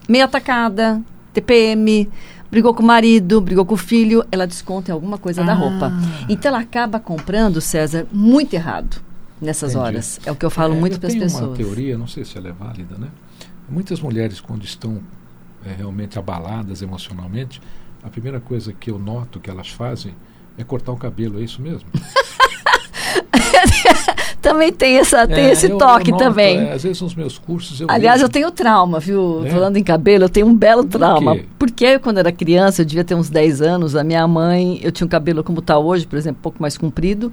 meio 0.09 0.25
atacada, 0.25 1.01
TPM, 1.33 2.09
brigou 2.51 2.75
com 2.75 2.83
o 2.83 2.87
marido, 2.87 3.41
brigou 3.41 3.65
com 3.65 3.75
o 3.75 3.77
filho, 3.77 4.25
ela 4.33 4.47
desconta 4.47 4.91
em 4.91 4.95
alguma 4.95 5.17
coisa 5.19 5.43
da 5.45 5.53
Ah. 5.53 5.57
roupa. 5.57 5.93
Então 6.29 6.49
ela 6.51 6.61
acaba 6.61 6.99
comprando, 6.99 7.61
César, 7.61 8.07
muito 8.13 8.55
errado 8.55 9.01
nessas 9.41 9.73
Entendi. 9.73 9.87
horas. 9.87 10.21
É 10.27 10.33
o 10.33 10.37
que 10.37 10.45
eu 10.45 10.51
falo 10.51 10.75
É, 10.75 10.79
muito 10.81 10.99
para 10.99 11.07
as 11.09 11.13
tenho 11.15 11.25
pessoas. 11.25 11.45
uma 11.49 11.57
teoria, 11.57 11.97
não 11.97 12.07
sei 12.07 12.25
se 12.25 12.37
ela 12.37 12.49
é 12.49 12.53
válida, 12.53 12.97
né? 12.99 13.09
Muitas 13.69 14.01
mulheres, 14.01 14.41
quando 14.41 14.65
estão 14.65 15.01
é, 15.65 15.73
realmente 15.75 16.19
abaladas 16.19 16.81
emocionalmente, 16.83 17.61
a 18.03 18.09
primeira 18.09 18.41
coisa 18.41 18.73
que 18.73 18.91
eu 18.91 18.99
noto 18.99 19.39
que 19.39 19.49
elas 19.51 19.69
fazem 19.69 20.15
é 20.59 20.65
cortar 20.65 20.91
o 20.93 20.97
cabelo, 20.97 21.39
é 21.39 21.43
isso 21.45 21.61
mesmo? 21.63 21.89
Também 24.41 24.73
tem 24.73 24.97
essa 24.97 25.27
tem 25.29 25.45
É, 25.47 25.53
esse 25.53 25.67
eu- 25.67 25.73
eu 25.73 25.79
toque 25.79 26.11
noto, 26.11 26.25
também. 26.25 26.59
é, 26.59 26.73
às 26.73 26.83
vezes 26.83 27.01
nos 27.03 27.15
meus 27.15 27.37
cursos 27.39 27.79
eu 27.81 27.87
Aliás, 27.91 28.17
vejo- 28.21 28.25
eu 28.27 28.29
tenho 28.33 28.51
trauma, 28.51 28.99
viu? 28.99 29.43
É? 29.45 29.51
Falando 29.51 29.77
em 29.77 29.83
cabelo, 29.85 30.25
eu 30.25 30.29
tenho 30.29 30.47
um 30.47 30.55
belo 30.55 30.85
Por 30.85 30.99
trauma. 30.99 31.37
quê? 31.37 31.45
Porque 31.59 31.85
eu, 31.85 32.01
quando 32.01 32.19
era 32.19 32.33
criança, 32.33 32.81
eu 32.81 32.87
devia 32.87 33.05
ter 33.05 33.15
uns 33.15 33.29
10 33.29 33.61
anos, 33.61 33.95
a 33.95 34.03
minha 34.03 34.27
mãe, 34.27 34.81
eu 34.83 34.91
tinha 34.91 35.05
um 35.07 35.11
cabelo 35.11 35.45
como 35.45 35.59
está 35.59 35.79
hoje, 35.79 36.07
por 36.07 36.17
exemplo, 36.19 36.39
um 36.41 36.43
pouco 36.43 36.61
mais 36.63 36.79
comprido. 36.79 37.31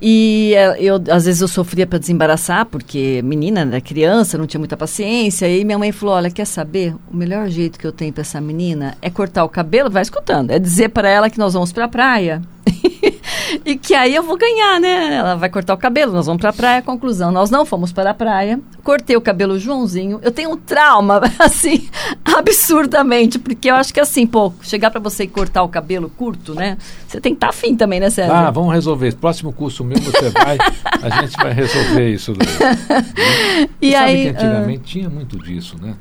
E 0.00 0.52
eh, 0.54 0.76
eu, 0.80 0.94
às 1.10 1.24
vezes 1.24 1.40
eu 1.40 1.48
sofria 1.48 1.84
para 1.86 1.98
desembaraçar, 1.98 2.66
porque 2.66 3.20
menina, 3.24 3.62
era 3.62 3.80
criança, 3.80 4.38
não 4.38 4.46
tinha 4.46 4.58
muita 4.60 4.76
paciência. 4.76 5.48
E 5.48 5.64
minha 5.64 5.78
mãe 5.78 5.90
falou: 5.90 6.14
Olha, 6.14 6.30
quer 6.30 6.44
saber? 6.44 6.94
O 7.12 7.16
melhor 7.16 7.48
jeito 7.48 7.78
que 7.80 7.86
eu 7.86 7.90
tenho 7.90 8.12
para 8.12 8.20
essa 8.20 8.40
menina 8.40 8.96
é 9.02 9.10
cortar 9.10 9.42
o 9.44 9.48
cabelo, 9.48 9.90
vai 9.90 10.02
escutando, 10.02 10.50
é 10.52 10.58
dizer 10.60 10.90
para 10.90 11.08
ela 11.08 11.28
que 11.30 11.38
nós 11.38 11.54
vamos 11.54 11.72
para 11.72 11.86
a 11.86 11.88
praia. 11.88 12.42
e 13.64 13.76
que 13.76 13.94
aí 13.94 14.14
eu 14.14 14.22
vou 14.22 14.36
ganhar, 14.36 14.80
né? 14.80 15.14
Ela 15.14 15.34
vai 15.34 15.48
cortar 15.48 15.74
o 15.74 15.78
cabelo, 15.78 16.12
nós 16.12 16.26
vamos 16.26 16.40
para 16.40 16.50
a 16.50 16.52
praia. 16.52 16.82
Conclusão: 16.82 17.30
nós 17.30 17.50
não 17.50 17.64
fomos 17.64 17.92
para 17.92 18.10
a 18.10 18.14
praia. 18.14 18.60
Cortei 18.82 19.16
o 19.16 19.20
cabelo 19.20 19.58
Joãozinho. 19.58 20.18
Eu 20.22 20.30
tenho 20.30 20.50
um 20.52 20.56
trauma, 20.56 21.20
assim, 21.38 21.88
absurdamente, 22.24 23.38
porque 23.38 23.70
eu 23.70 23.74
acho 23.74 23.92
que 23.92 24.00
assim, 24.00 24.26
pô, 24.26 24.52
chegar 24.62 24.90
para 24.90 25.00
você 25.00 25.24
e 25.24 25.28
cortar 25.28 25.62
o 25.62 25.68
cabelo 25.68 26.10
curto, 26.10 26.54
né? 26.54 26.76
Você 27.06 27.20
tem 27.20 27.32
que 27.32 27.36
estar 27.36 27.48
afim 27.48 27.76
também, 27.76 28.00
né, 28.00 28.10
Sérgio? 28.10 28.34
Ah, 28.34 28.50
vamos 28.50 28.72
resolver. 28.72 29.14
Próximo 29.14 29.52
curso 29.52 29.84
meu, 29.84 29.98
você 29.98 30.30
vai, 30.30 30.58
a 31.02 31.22
gente 31.22 31.36
vai 31.36 31.52
resolver 31.52 32.08
isso. 32.12 32.32
e 33.80 33.90
Você 33.90 33.96
aí, 33.96 34.24
sabe 34.24 34.36
que 34.36 34.44
antigamente 34.44 34.82
tinha 34.84 35.10
muito 35.10 35.38
disso, 35.38 35.76
né? 35.80 35.94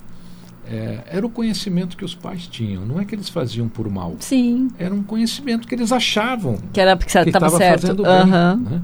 É, 0.69 0.99
era 1.07 1.25
o 1.25 1.29
conhecimento 1.29 1.95
que 1.95 2.03
os 2.03 2.13
pais 2.13 2.47
tinham, 2.47 2.85
não 2.85 2.99
é 2.99 3.05
que 3.05 3.15
eles 3.15 3.29
faziam 3.29 3.67
por 3.67 3.89
mal. 3.89 4.15
sim, 4.19 4.69
Era 4.77 4.93
um 4.93 5.03
conhecimento 5.03 5.67
que 5.67 5.75
eles 5.75 5.91
achavam 5.91 6.57
que 6.73 6.79
era 6.81 6.95
porque 6.95 7.11
que 7.11 7.29
estava 7.29 7.49
fazendo 7.57 8.03
bem. 8.03 8.11
Aham. 8.11 8.55
né? 8.57 8.81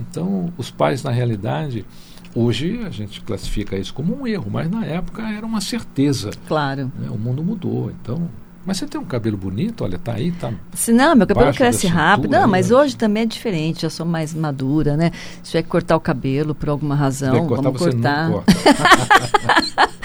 Então, 0.00 0.52
os 0.58 0.70
pais, 0.70 1.02
na 1.02 1.10
realidade, 1.10 1.84
hoje 2.34 2.80
a 2.86 2.90
gente 2.90 3.20
classifica 3.22 3.76
isso 3.76 3.94
como 3.94 4.18
um 4.18 4.26
erro, 4.26 4.50
mas 4.50 4.70
na 4.70 4.84
época 4.84 5.22
era 5.22 5.44
uma 5.44 5.60
certeza. 5.60 6.30
Claro. 6.46 6.92
né? 6.98 7.08
O 7.10 7.18
mundo 7.18 7.42
mudou, 7.42 7.90
então... 7.90 8.28
Mas 8.66 8.78
você 8.78 8.86
tem 8.86 9.00
um 9.00 9.04
cabelo 9.04 9.36
bonito, 9.36 9.84
olha, 9.84 9.96
tá 9.96 10.14
aí, 10.14 10.32
tá... 10.32 10.52
Se 10.74 10.92
não, 10.92 11.14
meu 11.14 11.26
cabelo 11.26 11.54
cresce 11.54 11.86
rápido. 11.86 12.32
Não, 12.32 12.48
mas 12.48 12.70
né? 12.70 12.76
hoje 12.76 12.96
também 12.96 13.22
é 13.22 13.26
diferente. 13.26 13.84
Eu 13.84 13.90
sou 13.90 14.04
mais 14.04 14.34
madura, 14.34 14.96
né? 14.96 15.12
Se 15.42 15.52
tiver 15.52 15.62
que 15.62 15.68
cortar 15.68 15.94
o 15.96 16.00
cabelo 16.00 16.52
por 16.52 16.68
alguma 16.68 16.96
razão, 16.96 17.46
cortar, 17.46 17.62
vamos 17.62 17.80
você 17.80 17.90
cortar. 17.92 18.28
não 18.28 18.32
corta. 18.32 18.52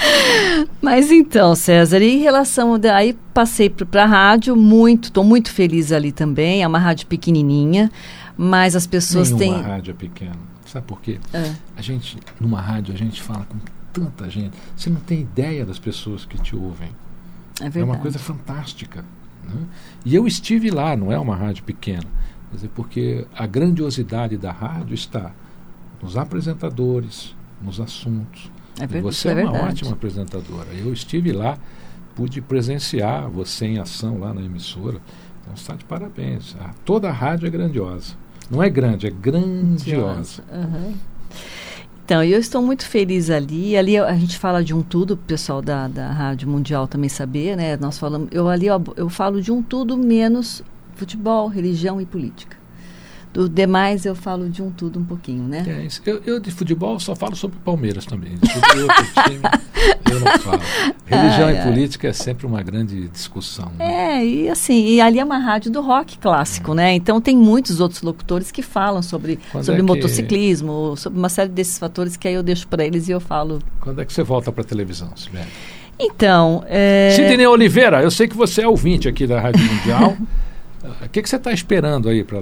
Mas 0.82 1.12
então, 1.12 1.56
César, 1.56 2.02
em 2.02 2.20
relação. 2.20 2.80
Aí 2.94 3.18
passei 3.34 3.70
para 3.70 4.04
a 4.04 4.06
rádio, 4.06 4.56
muito, 4.56 5.06
estou 5.06 5.24
muito 5.24 5.52
feliz 5.52 5.92
ali 5.92 6.12
também. 6.12 6.64
É 6.64 6.68
uma 6.68 6.80
rádio 6.80 7.08
pequenininha, 7.08 7.92
mas 8.38 8.76
as 8.76 8.86
pessoas 8.86 9.32
Nenhuma 9.32 9.56
têm. 9.56 9.64
rádio 9.64 9.92
é 9.92 9.94
pequena. 9.94 10.36
Sabe 10.66 10.86
por 10.86 11.02
quê? 11.02 11.20
É. 11.34 11.52
A 11.76 11.82
gente, 11.82 12.18
numa 12.40 12.62
rádio, 12.62 12.94
a 12.94 12.98
gente 12.98 13.22
fala 13.22 13.46
com 13.46 13.58
tanta 13.92 14.30
gente. 14.30 14.54
Você 14.76 14.90
não 14.90 15.02
tem 15.02 15.22
ideia 15.22 15.66
das 15.66 15.80
pessoas 15.80 16.26
que 16.26 16.38
te 16.38 16.56
ouvem. 16.56 16.90
É 17.62 17.66
É 17.68 17.70
verdade. 17.70 17.84
uma 17.98 17.98
coisa 18.02 18.20
fantástica. 18.20 19.04
né? 19.44 19.62
E 20.06 20.14
eu 20.16 20.26
estive 20.28 20.70
lá, 20.72 20.96
não 20.96 21.12
é 21.12 21.18
uma 21.20 21.36
rádio 21.36 21.64
pequena. 21.64 22.04
Quer 22.50 22.56
dizer, 22.56 22.70
porque 22.76 23.26
a 23.36 23.46
grandiosidade 23.48 24.38
da 24.38 24.52
rádio 24.52 24.94
está 24.94 25.32
nos 26.02 26.18
apresentadores, 26.18 27.36
nos 27.62 27.80
assuntos. 27.80 28.52
É 28.80 28.84
E 28.84 28.88
ver- 28.88 29.02
você 29.02 29.30
é, 29.30 29.32
é 29.32 29.34
uma 29.44 29.52
verdade. 29.52 29.72
ótima 29.74 29.92
apresentadora. 29.94 30.68
Eu 30.74 30.92
estive 30.92 31.32
lá, 31.32 31.58
pude 32.16 32.42
presenciar 32.42 33.30
você 33.30 33.66
em 33.68 33.78
ação 33.80 34.20
lá 34.20 34.34
na 34.34 34.42
emissora. 34.42 35.00
Então 35.42 35.54
está 35.54 35.76
de 35.76 35.86
parabéns. 35.86 36.56
Ah, 36.60 36.72
toda 36.86 37.10
a 37.10 37.14
rádio 37.14 37.48
é 37.48 37.50
grandiosa. 37.50 38.16
Não 38.50 38.62
é 38.62 38.70
grande, 38.70 39.08
é 39.08 39.10
grandiosa. 39.10 40.44
Aham. 40.52 40.94
Então, 42.12 42.22
eu 42.22 42.40
estou 42.40 42.62
muito 42.62 42.86
feliz 42.86 43.30
ali. 43.30 43.78
Ali 43.78 43.98
a 43.98 44.14
gente 44.16 44.38
fala 44.38 44.62
de 44.62 44.74
um 44.74 44.82
tudo, 44.82 45.12
o 45.14 45.18
pessoal 45.18 45.62
da, 45.62 45.88
da 45.88 46.12
Rádio 46.12 46.46
Mundial 46.50 46.86
também 46.86 47.08
saber, 47.08 47.56
né? 47.56 47.78
Nós 47.78 47.98
falamos, 47.98 48.28
eu 48.34 48.50
ali 48.50 48.68
eu, 48.68 48.84
eu 48.98 49.08
falo 49.08 49.42
de 49.42 49.50
um 49.50 49.64
tudo 49.64 49.96
menos 49.98 50.62
futebol, 50.94 51.48
religião 51.48 52.02
e 52.02 52.06
política. 52.06 52.58
Do 53.34 53.48
demais 53.48 54.06
eu 54.06 54.14
falo 54.14 54.50
de 54.50 54.62
um 54.62 54.70
tudo 54.72 55.00
um 55.00 55.06
pouquinho, 55.06 55.44
né? 55.48 55.64
É, 55.66 55.86
isso. 55.86 56.02
eu, 56.06 56.22
eu 56.26 56.40
de 56.40 56.52
futebol 56.52 57.00
só 57.00 57.16
falo 57.16 57.34
sobre 57.36 57.58
Palmeiras 57.64 58.06
também. 58.06 58.32
Sobre 58.38 58.82
outro 58.82 59.06
time 59.26 59.40
eu 60.12 60.20
não 60.20 60.38
falo. 60.40 60.62
Religião 61.06 61.48
Ai, 61.48 61.56
e 61.56 61.58
ai. 61.60 61.64
política 61.66 62.08
é 62.10 62.14
sempre 62.14 62.46
uma 62.46 62.62
grande 62.62 63.08
discussão. 63.08 63.72
né? 63.80 64.18
É, 64.20 64.26
e 64.26 64.50
assim, 64.50 64.86
e 64.86 65.00
ali 65.00 65.18
é 65.20 65.24
uma 65.24 65.38
rádio 65.38 65.72
do 65.72 65.80
rock 65.82 66.18
clássico, 66.18 66.74
né? 66.74 66.94
Então 66.94 67.22
tem 67.22 67.38
muitos 67.38 67.80
outros 67.80 68.02
locutores 68.02 68.52
que 68.52 68.62
falam 68.62 69.02
sobre, 69.02 69.40
Quando 69.52 69.64
sobre 69.64 69.82
é 69.82 69.84
que- 69.86 69.88
motociclismo, 69.88 70.96
sobre 70.98 71.18
uma 71.18 71.30
série 71.30 71.50
desses 71.50 71.80
fatores 71.80 72.18
que 72.18 72.28
aí 72.28 72.34
eu 72.34 72.44
deixo 72.44 72.68
para 72.68 72.86
eles 72.86 73.08
e 73.08 73.12
eu 73.12 73.22
falo. 73.22 73.60
Quando 73.80 74.02
é 74.02 74.06
que 74.06 74.12
você 74.12 74.24
volta 74.24 74.52
para 74.52 74.62
a 74.62 74.66
televisão, 74.66 75.10
Sibeli? 75.16 75.46
Então, 75.98 76.64
é, 76.68 77.14
Sidney 77.16 77.46
Oliveira, 77.48 78.02
eu 78.02 78.12
sei 78.12 78.28
que 78.28 78.36
você 78.36 78.64
é 78.64 78.68
ouvinte 78.68 79.08
aqui 79.08 79.26
da 79.26 79.40
Rádio 79.40 79.64
Mundial. 79.64 80.18
O 81.06 81.10
que, 81.10 81.22
que 81.22 81.30
você 81.30 81.36
está 81.36 81.52
esperando 81.52 82.10
aí 82.10 82.24
para 82.24 82.42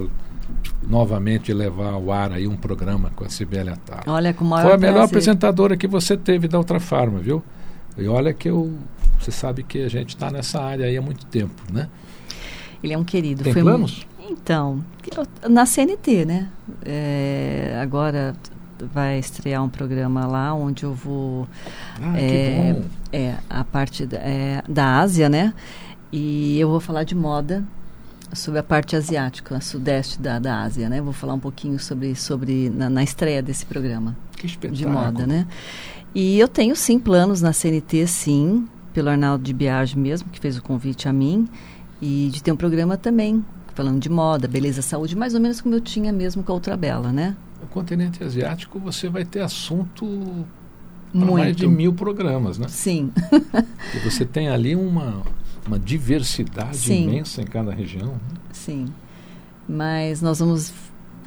novamente 0.86 1.52
levar 1.52 1.92
ao 1.92 2.10
ar 2.10 2.32
aí 2.32 2.46
um 2.48 2.56
programa 2.56 3.10
com 3.14 3.24
a 3.24 3.28
Sibeli 3.28 3.70
Atala? 3.70 4.02
olha, 4.06 4.32
com 4.34 4.44
o 4.44 4.48
maior 4.48 4.64
Foi 4.64 4.74
a 4.74 4.78
melhor 4.78 4.92
prazer. 4.94 5.08
apresentadora 5.10 5.76
que 5.76 5.86
você 5.86 6.16
teve 6.16 6.48
da 6.48 6.58
Ultra 6.58 6.80
Farma, 6.80 7.18
viu? 7.18 7.42
E 7.98 8.06
olha 8.08 8.32
que 8.32 8.48
eu. 8.48 8.72
Você 9.18 9.30
sabe 9.30 9.62
que 9.62 9.82
a 9.82 9.88
gente 9.88 10.10
está 10.10 10.30
nessa 10.30 10.60
área 10.62 10.86
aí 10.86 10.96
há 10.96 11.02
muito 11.02 11.26
tempo, 11.26 11.60
né? 11.72 11.88
Ele 12.82 12.92
é 12.94 12.98
um 12.98 13.04
querido. 13.04 13.42
Tem 13.44 13.52
Foi 13.52 13.62
planos? 13.62 14.06
mu- 14.18 14.26
Então, 14.30 14.82
na 15.48 15.66
CNT, 15.66 16.24
né? 16.24 16.48
É, 16.82 17.78
agora 17.82 18.34
vai 18.94 19.18
estrear 19.18 19.62
um 19.62 19.68
programa 19.68 20.26
lá 20.26 20.54
onde 20.54 20.84
eu 20.84 20.94
vou 20.94 21.46
Ah, 22.00 22.18
É, 22.18 22.76
é 23.12 23.34
a 23.50 23.62
parte 23.62 24.06
da, 24.06 24.16
é, 24.18 24.62
da 24.66 24.98
Ásia, 25.00 25.28
né? 25.28 25.52
E 26.10 26.58
eu 26.58 26.70
vou 26.70 26.80
falar 26.80 27.04
de 27.04 27.14
moda 27.14 27.62
sobre 28.32 28.60
a 28.60 28.62
parte 28.62 28.96
asiática, 28.96 29.56
a 29.56 29.60
sudeste 29.60 30.20
da, 30.20 30.38
da 30.38 30.62
Ásia, 30.62 30.88
né? 30.88 31.00
Vou 31.00 31.12
falar 31.12 31.34
um 31.34 31.38
pouquinho 31.38 31.78
sobre 31.78 32.14
sobre 32.14 32.70
na, 32.70 32.88
na 32.88 33.02
estreia 33.02 33.42
desse 33.42 33.66
programa 33.66 34.16
Que 34.36 34.46
espetáculo. 34.46 34.76
de 34.76 34.86
moda, 34.86 35.26
né? 35.26 35.46
E 36.14 36.38
eu 36.38 36.48
tenho 36.48 36.74
sim 36.74 36.98
planos 36.98 37.40
na 37.40 37.52
CNT, 37.52 38.06
sim, 38.06 38.66
pelo 38.92 39.08
Arnaldo 39.08 39.44
de 39.44 39.52
Biagi 39.52 39.98
mesmo, 39.98 40.28
que 40.30 40.40
fez 40.40 40.56
o 40.56 40.62
convite 40.62 41.08
a 41.08 41.12
mim, 41.12 41.48
e 42.02 42.30
de 42.32 42.42
ter 42.42 42.50
um 42.50 42.56
programa 42.56 42.96
também 42.96 43.44
falando 43.74 44.00
de 44.00 44.08
moda, 44.08 44.48
beleza, 44.48 44.82
saúde, 44.82 45.16
mais 45.16 45.34
ou 45.34 45.40
menos 45.40 45.60
como 45.60 45.74
eu 45.74 45.80
tinha 45.80 46.12
mesmo 46.12 46.42
com 46.42 46.52
a 46.52 46.54
Outra 46.54 46.76
Bela, 46.76 47.12
né? 47.12 47.36
O 47.62 47.66
continente 47.66 48.22
asiático 48.24 48.78
você 48.78 49.08
vai 49.08 49.24
ter 49.24 49.40
assunto 49.40 50.44
para 51.12 51.26
mais 51.26 51.56
de 51.56 51.66
mil 51.66 51.92
programas, 51.92 52.58
né? 52.58 52.66
Sim. 52.68 53.12
E 53.94 53.98
você 53.98 54.24
tem 54.24 54.48
ali 54.48 54.76
uma, 54.76 55.22
uma 55.66 55.78
diversidade 55.78 56.76
Sim. 56.76 57.04
imensa 57.04 57.42
em 57.42 57.46
cada 57.46 57.72
região. 57.72 58.08
né? 58.12 58.18
Sim. 58.52 58.86
Mas 59.68 60.20
nós 60.20 60.38
vamos 60.38 60.72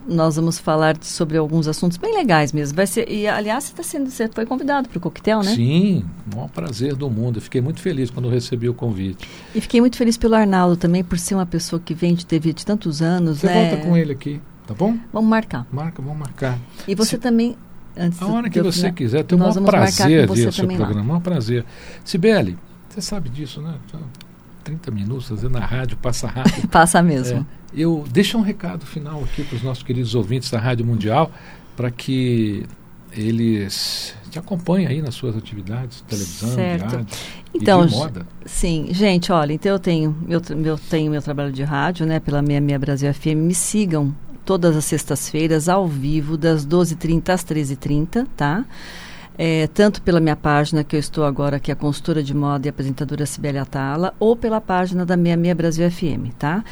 nós 0.05 0.35
vamos 0.35 0.59
falar 0.59 0.97
sobre 1.01 1.37
alguns 1.37 1.65
assuntos 1.65 1.95
bem 1.97 2.13
legais 2.13 2.51
mesmo. 2.51 2.75
Vai 2.75 2.85
ser 2.85 3.09
e 3.09 3.25
aliás 3.25 3.63
você 3.63 3.73
tá 3.73 3.83
sendo 3.83 4.09
você 4.09 4.27
foi 4.27 4.45
convidado 4.45 4.89
para 4.89 4.97
o 4.97 5.01
coquetel, 5.01 5.41
né? 5.41 5.55
Sim, 5.55 6.03
o 6.29 6.35
maior 6.35 6.49
prazer 6.49 6.93
do 6.93 7.09
mundo. 7.09 7.37
Eu 7.37 7.41
fiquei 7.41 7.61
muito 7.61 7.79
feliz 7.79 8.09
quando 8.09 8.27
recebi 8.27 8.67
o 8.67 8.73
convite. 8.73 9.25
E 9.55 9.61
fiquei 9.61 9.79
muito 9.79 9.95
feliz 9.95 10.17
pelo 10.17 10.35
Arnaldo 10.35 10.75
também 10.75 11.05
por 11.05 11.17
ser 11.17 11.35
uma 11.35 11.45
pessoa 11.45 11.79
que 11.79 11.93
vem 11.93 12.13
de 12.15 12.25
TV 12.25 12.51
de 12.51 12.65
tantos 12.65 13.01
anos, 13.01 13.39
Você 13.39 13.47
né? 13.47 13.69
volta 13.69 13.85
com 13.85 13.95
ele 13.95 14.11
aqui, 14.11 14.41
tá 14.67 14.73
bom? 14.73 14.97
Vamos 15.13 15.29
marcar. 15.29 15.65
Marca, 15.71 16.01
vamos 16.01 16.17
marcar. 16.19 16.59
E 16.85 16.93
você 16.95 17.11
Se- 17.11 17.17
também 17.19 17.55
antes 17.95 18.21
A 18.21 18.27
hora 18.27 18.49
que 18.49 18.59
eu 18.59 18.63
você 18.65 18.91
quiser, 18.91 19.23
tem 19.23 19.37
marcar 19.39 19.61
prazer 19.61 20.27
de 20.27 20.41
ir 20.41 20.47
ao 20.47 20.51
seu 20.51 20.63
também 20.63 20.77
lá. 20.77 20.83
programa. 20.85 21.05
O 21.05 21.07
maior 21.13 21.21
prazer. 21.21 21.63
Sibeli, 22.03 22.57
você 22.89 22.99
sabe 22.99 23.29
disso, 23.29 23.61
né? 23.61 23.75
Então, 24.63 24.77
30 24.77 24.91
minutos, 24.91 25.25
às 25.31 25.41
vezes 25.41 25.51
na 25.51 25.65
rádio 25.65 25.97
passa 25.97 26.27
rápido. 26.27 26.67
Passa 26.71 27.01
mesmo. 27.01 27.45
É. 27.75 27.81
eu 27.81 28.05
deixo 28.09 28.37
um 28.37 28.41
recado 28.41 28.85
final 28.85 29.21
aqui 29.23 29.43
para 29.43 29.55
os 29.57 29.63
nossos 29.63 29.83
queridos 29.83 30.15
ouvintes 30.15 30.49
da 30.49 30.59
Rádio 30.59 30.85
Mundial 30.85 31.31
para 31.75 31.91
que 31.91 32.65
eles 33.11 34.15
te 34.29 34.39
acompanhem 34.39 34.87
aí 34.87 35.01
nas 35.01 35.13
suas 35.13 35.37
atividades, 35.37 36.01
televisão, 36.01 36.49
Certo. 36.49 36.95
rádio 36.95 37.07
Então, 37.53 37.85
e 37.85 37.91
moda. 37.91 38.25
Sim, 38.45 38.87
gente, 38.91 39.31
olha, 39.31 39.53
então 39.53 39.71
eu 39.71 39.79
tenho 39.79 40.15
meu, 40.27 40.41
meu, 40.55 40.77
tenho 40.77 41.11
meu 41.11 41.21
trabalho 41.21 41.51
de 41.51 41.63
rádio, 41.63 42.05
né, 42.05 42.19
pela 42.19 42.41
minha, 42.41 42.59
minha 42.59 42.79
Brasil 42.79 43.13
FM. 43.13 43.35
Me 43.37 43.53
sigam 43.53 44.15
todas 44.43 44.75
as 44.75 44.85
sextas-feiras, 44.85 45.69
ao 45.69 45.87
vivo, 45.87 46.35
das 46.37 46.65
12h30 46.65 47.29
às 47.29 47.43
13h30, 47.45 48.27
tá? 48.35 48.65
É, 49.37 49.67
tanto 49.67 50.01
pela 50.01 50.19
minha 50.19 50.35
página, 50.35 50.83
que 50.83 50.95
eu 50.95 50.99
estou 50.99 51.25
agora, 51.25 51.59
que 51.59 51.71
é 51.71 51.73
a 51.73 51.75
consultora 51.75 52.21
de 52.21 52.35
moda 52.35 52.67
e 52.67 52.69
apresentadora 52.69 53.25
Sibeli 53.25 53.57
Atala, 53.57 54.13
ou 54.19 54.35
pela 54.35 54.61
página 54.61 55.05
da 55.05 55.17
minha, 55.17 55.35
minha 55.35 55.55
Brasil 55.55 55.89
FM, 55.89 56.33
tá? 56.37 56.63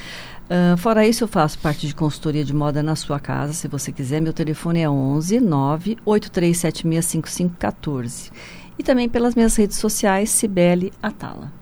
Ah, 0.54 0.76
fora 0.76 1.08
isso, 1.08 1.24
eu 1.24 1.30
faço 1.30 1.58
parte 1.60 1.88
de 1.88 1.96
consultoria 1.96 2.44
de 2.44 2.54
moda 2.54 2.84
na 2.84 2.94
sua 2.94 3.22
casa, 3.22 3.54
se 3.54 3.70
você 3.70 3.90
quiser. 3.90 4.22
Meu 4.22 4.34
telefone 4.34 4.82
é 4.82 4.90
11 4.90 5.40
9 5.40 5.98
83765514. 6.06 8.34
E 8.78 8.84
também 8.84 9.08
pelas 9.08 9.34
minhas 9.34 9.56
redes 9.56 9.78
sociais, 9.78 10.30
Cibele 10.30 10.92
Atala. 11.02 11.54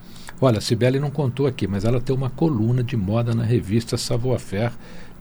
Olha, 0.42 0.60
a 0.60 0.62
Cibele 0.62 1.00
não 1.00 1.12
contou 1.12 1.48
aqui, 1.48 1.68
mas 1.68 1.84
ela 1.84 2.00
tem 2.00 2.16
uma 2.16 2.30
coluna 2.30 2.84
de 2.84 2.96
moda 2.96 3.34
na 3.34 3.44
revista 3.44 3.98
Savoir 3.98 4.40
Faire 4.40 4.72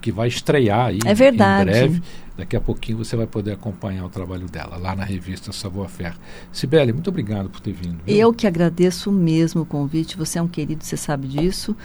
que 0.01 0.13
vai 0.13 0.29
estrear 0.29 0.87
aí 0.87 1.01
É 1.05 1.13
verdade. 1.13 1.63
em 1.63 1.73
breve. 1.73 2.03
Daqui 2.37 2.55
a 2.55 2.61
pouquinho 2.61 2.99
você 2.99 3.17
vai 3.17 3.27
poder 3.27 3.51
acompanhar 3.51 4.05
o 4.05 4.09
trabalho 4.09 4.47
dela 4.47 4.77
lá 4.77 4.95
na 4.95 5.03
revista 5.03 5.51
Savoir 5.51 5.89
Faire. 5.89 6.15
Cibele, 6.53 6.93
muito 6.93 7.09
obrigado 7.11 7.51
por 7.51 7.59
ter 7.61 7.73
vindo. 7.73 7.99
viu? 8.07 8.15
Eu 8.17 8.33
que 8.33 8.47
agradeço 8.47 9.11
mesmo 9.11 9.63
o 9.63 9.67
convite, 9.67 10.17
você 10.17 10.39
é 10.39 10.43
um 10.43 10.47
querido, 10.47 10.85
você 10.85 10.97
sabe 10.97 11.27
disso. 11.27 11.77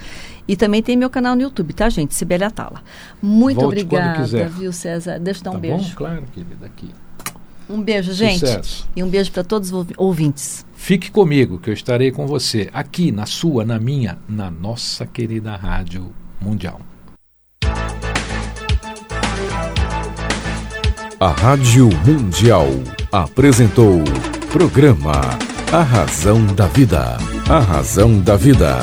E 0.46 0.54
também 0.54 0.80
tem 0.80 0.96
meu 0.96 1.10
canal 1.10 1.34
no 1.34 1.42
YouTube, 1.42 1.72
tá, 1.72 1.88
gente? 1.88 2.14
Sibeli 2.14 2.44
Atala. 2.44 2.84
Muito 3.20 3.56
Volte 3.60 3.66
obrigada, 3.80 4.22
quiser. 4.22 4.48
viu, 4.48 4.72
César? 4.72 5.18
Deixa 5.18 5.40
eu 5.40 5.44
dar 5.44 5.50
um 5.50 5.54
tá 5.54 5.58
beijo. 5.58 5.88
bom? 5.88 5.94
Claro, 5.96 6.22
querida, 6.32 6.66
aqui. 6.66 6.90
Um 7.68 7.82
beijo, 7.82 8.12
gente. 8.12 8.38
Sucesso. 8.40 8.88
E 8.94 9.02
um 9.02 9.08
beijo 9.08 9.32
para 9.32 9.42
todos 9.42 9.70
os 9.70 9.74
ouvi- 9.74 9.94
ouvintes. 9.96 10.64
Fique 10.84 11.10
comigo, 11.10 11.58
que 11.58 11.70
eu 11.70 11.72
estarei 11.72 12.12
com 12.12 12.26
você 12.26 12.68
aqui 12.70 13.10
na 13.10 13.24
sua, 13.24 13.64
na 13.64 13.78
minha, 13.78 14.18
na 14.28 14.50
nossa 14.50 15.06
querida 15.06 15.56
Rádio 15.56 16.14
Mundial. 16.38 16.78
A 21.18 21.28
Rádio 21.28 21.88
Mundial 22.04 22.68
apresentou 23.10 24.04
programa 24.52 25.22
A 25.72 25.82
Razão 25.82 26.44
da 26.54 26.66
Vida. 26.66 27.16
A 27.48 27.60
Razão 27.60 28.20
da 28.20 28.36
Vida. 28.36 28.76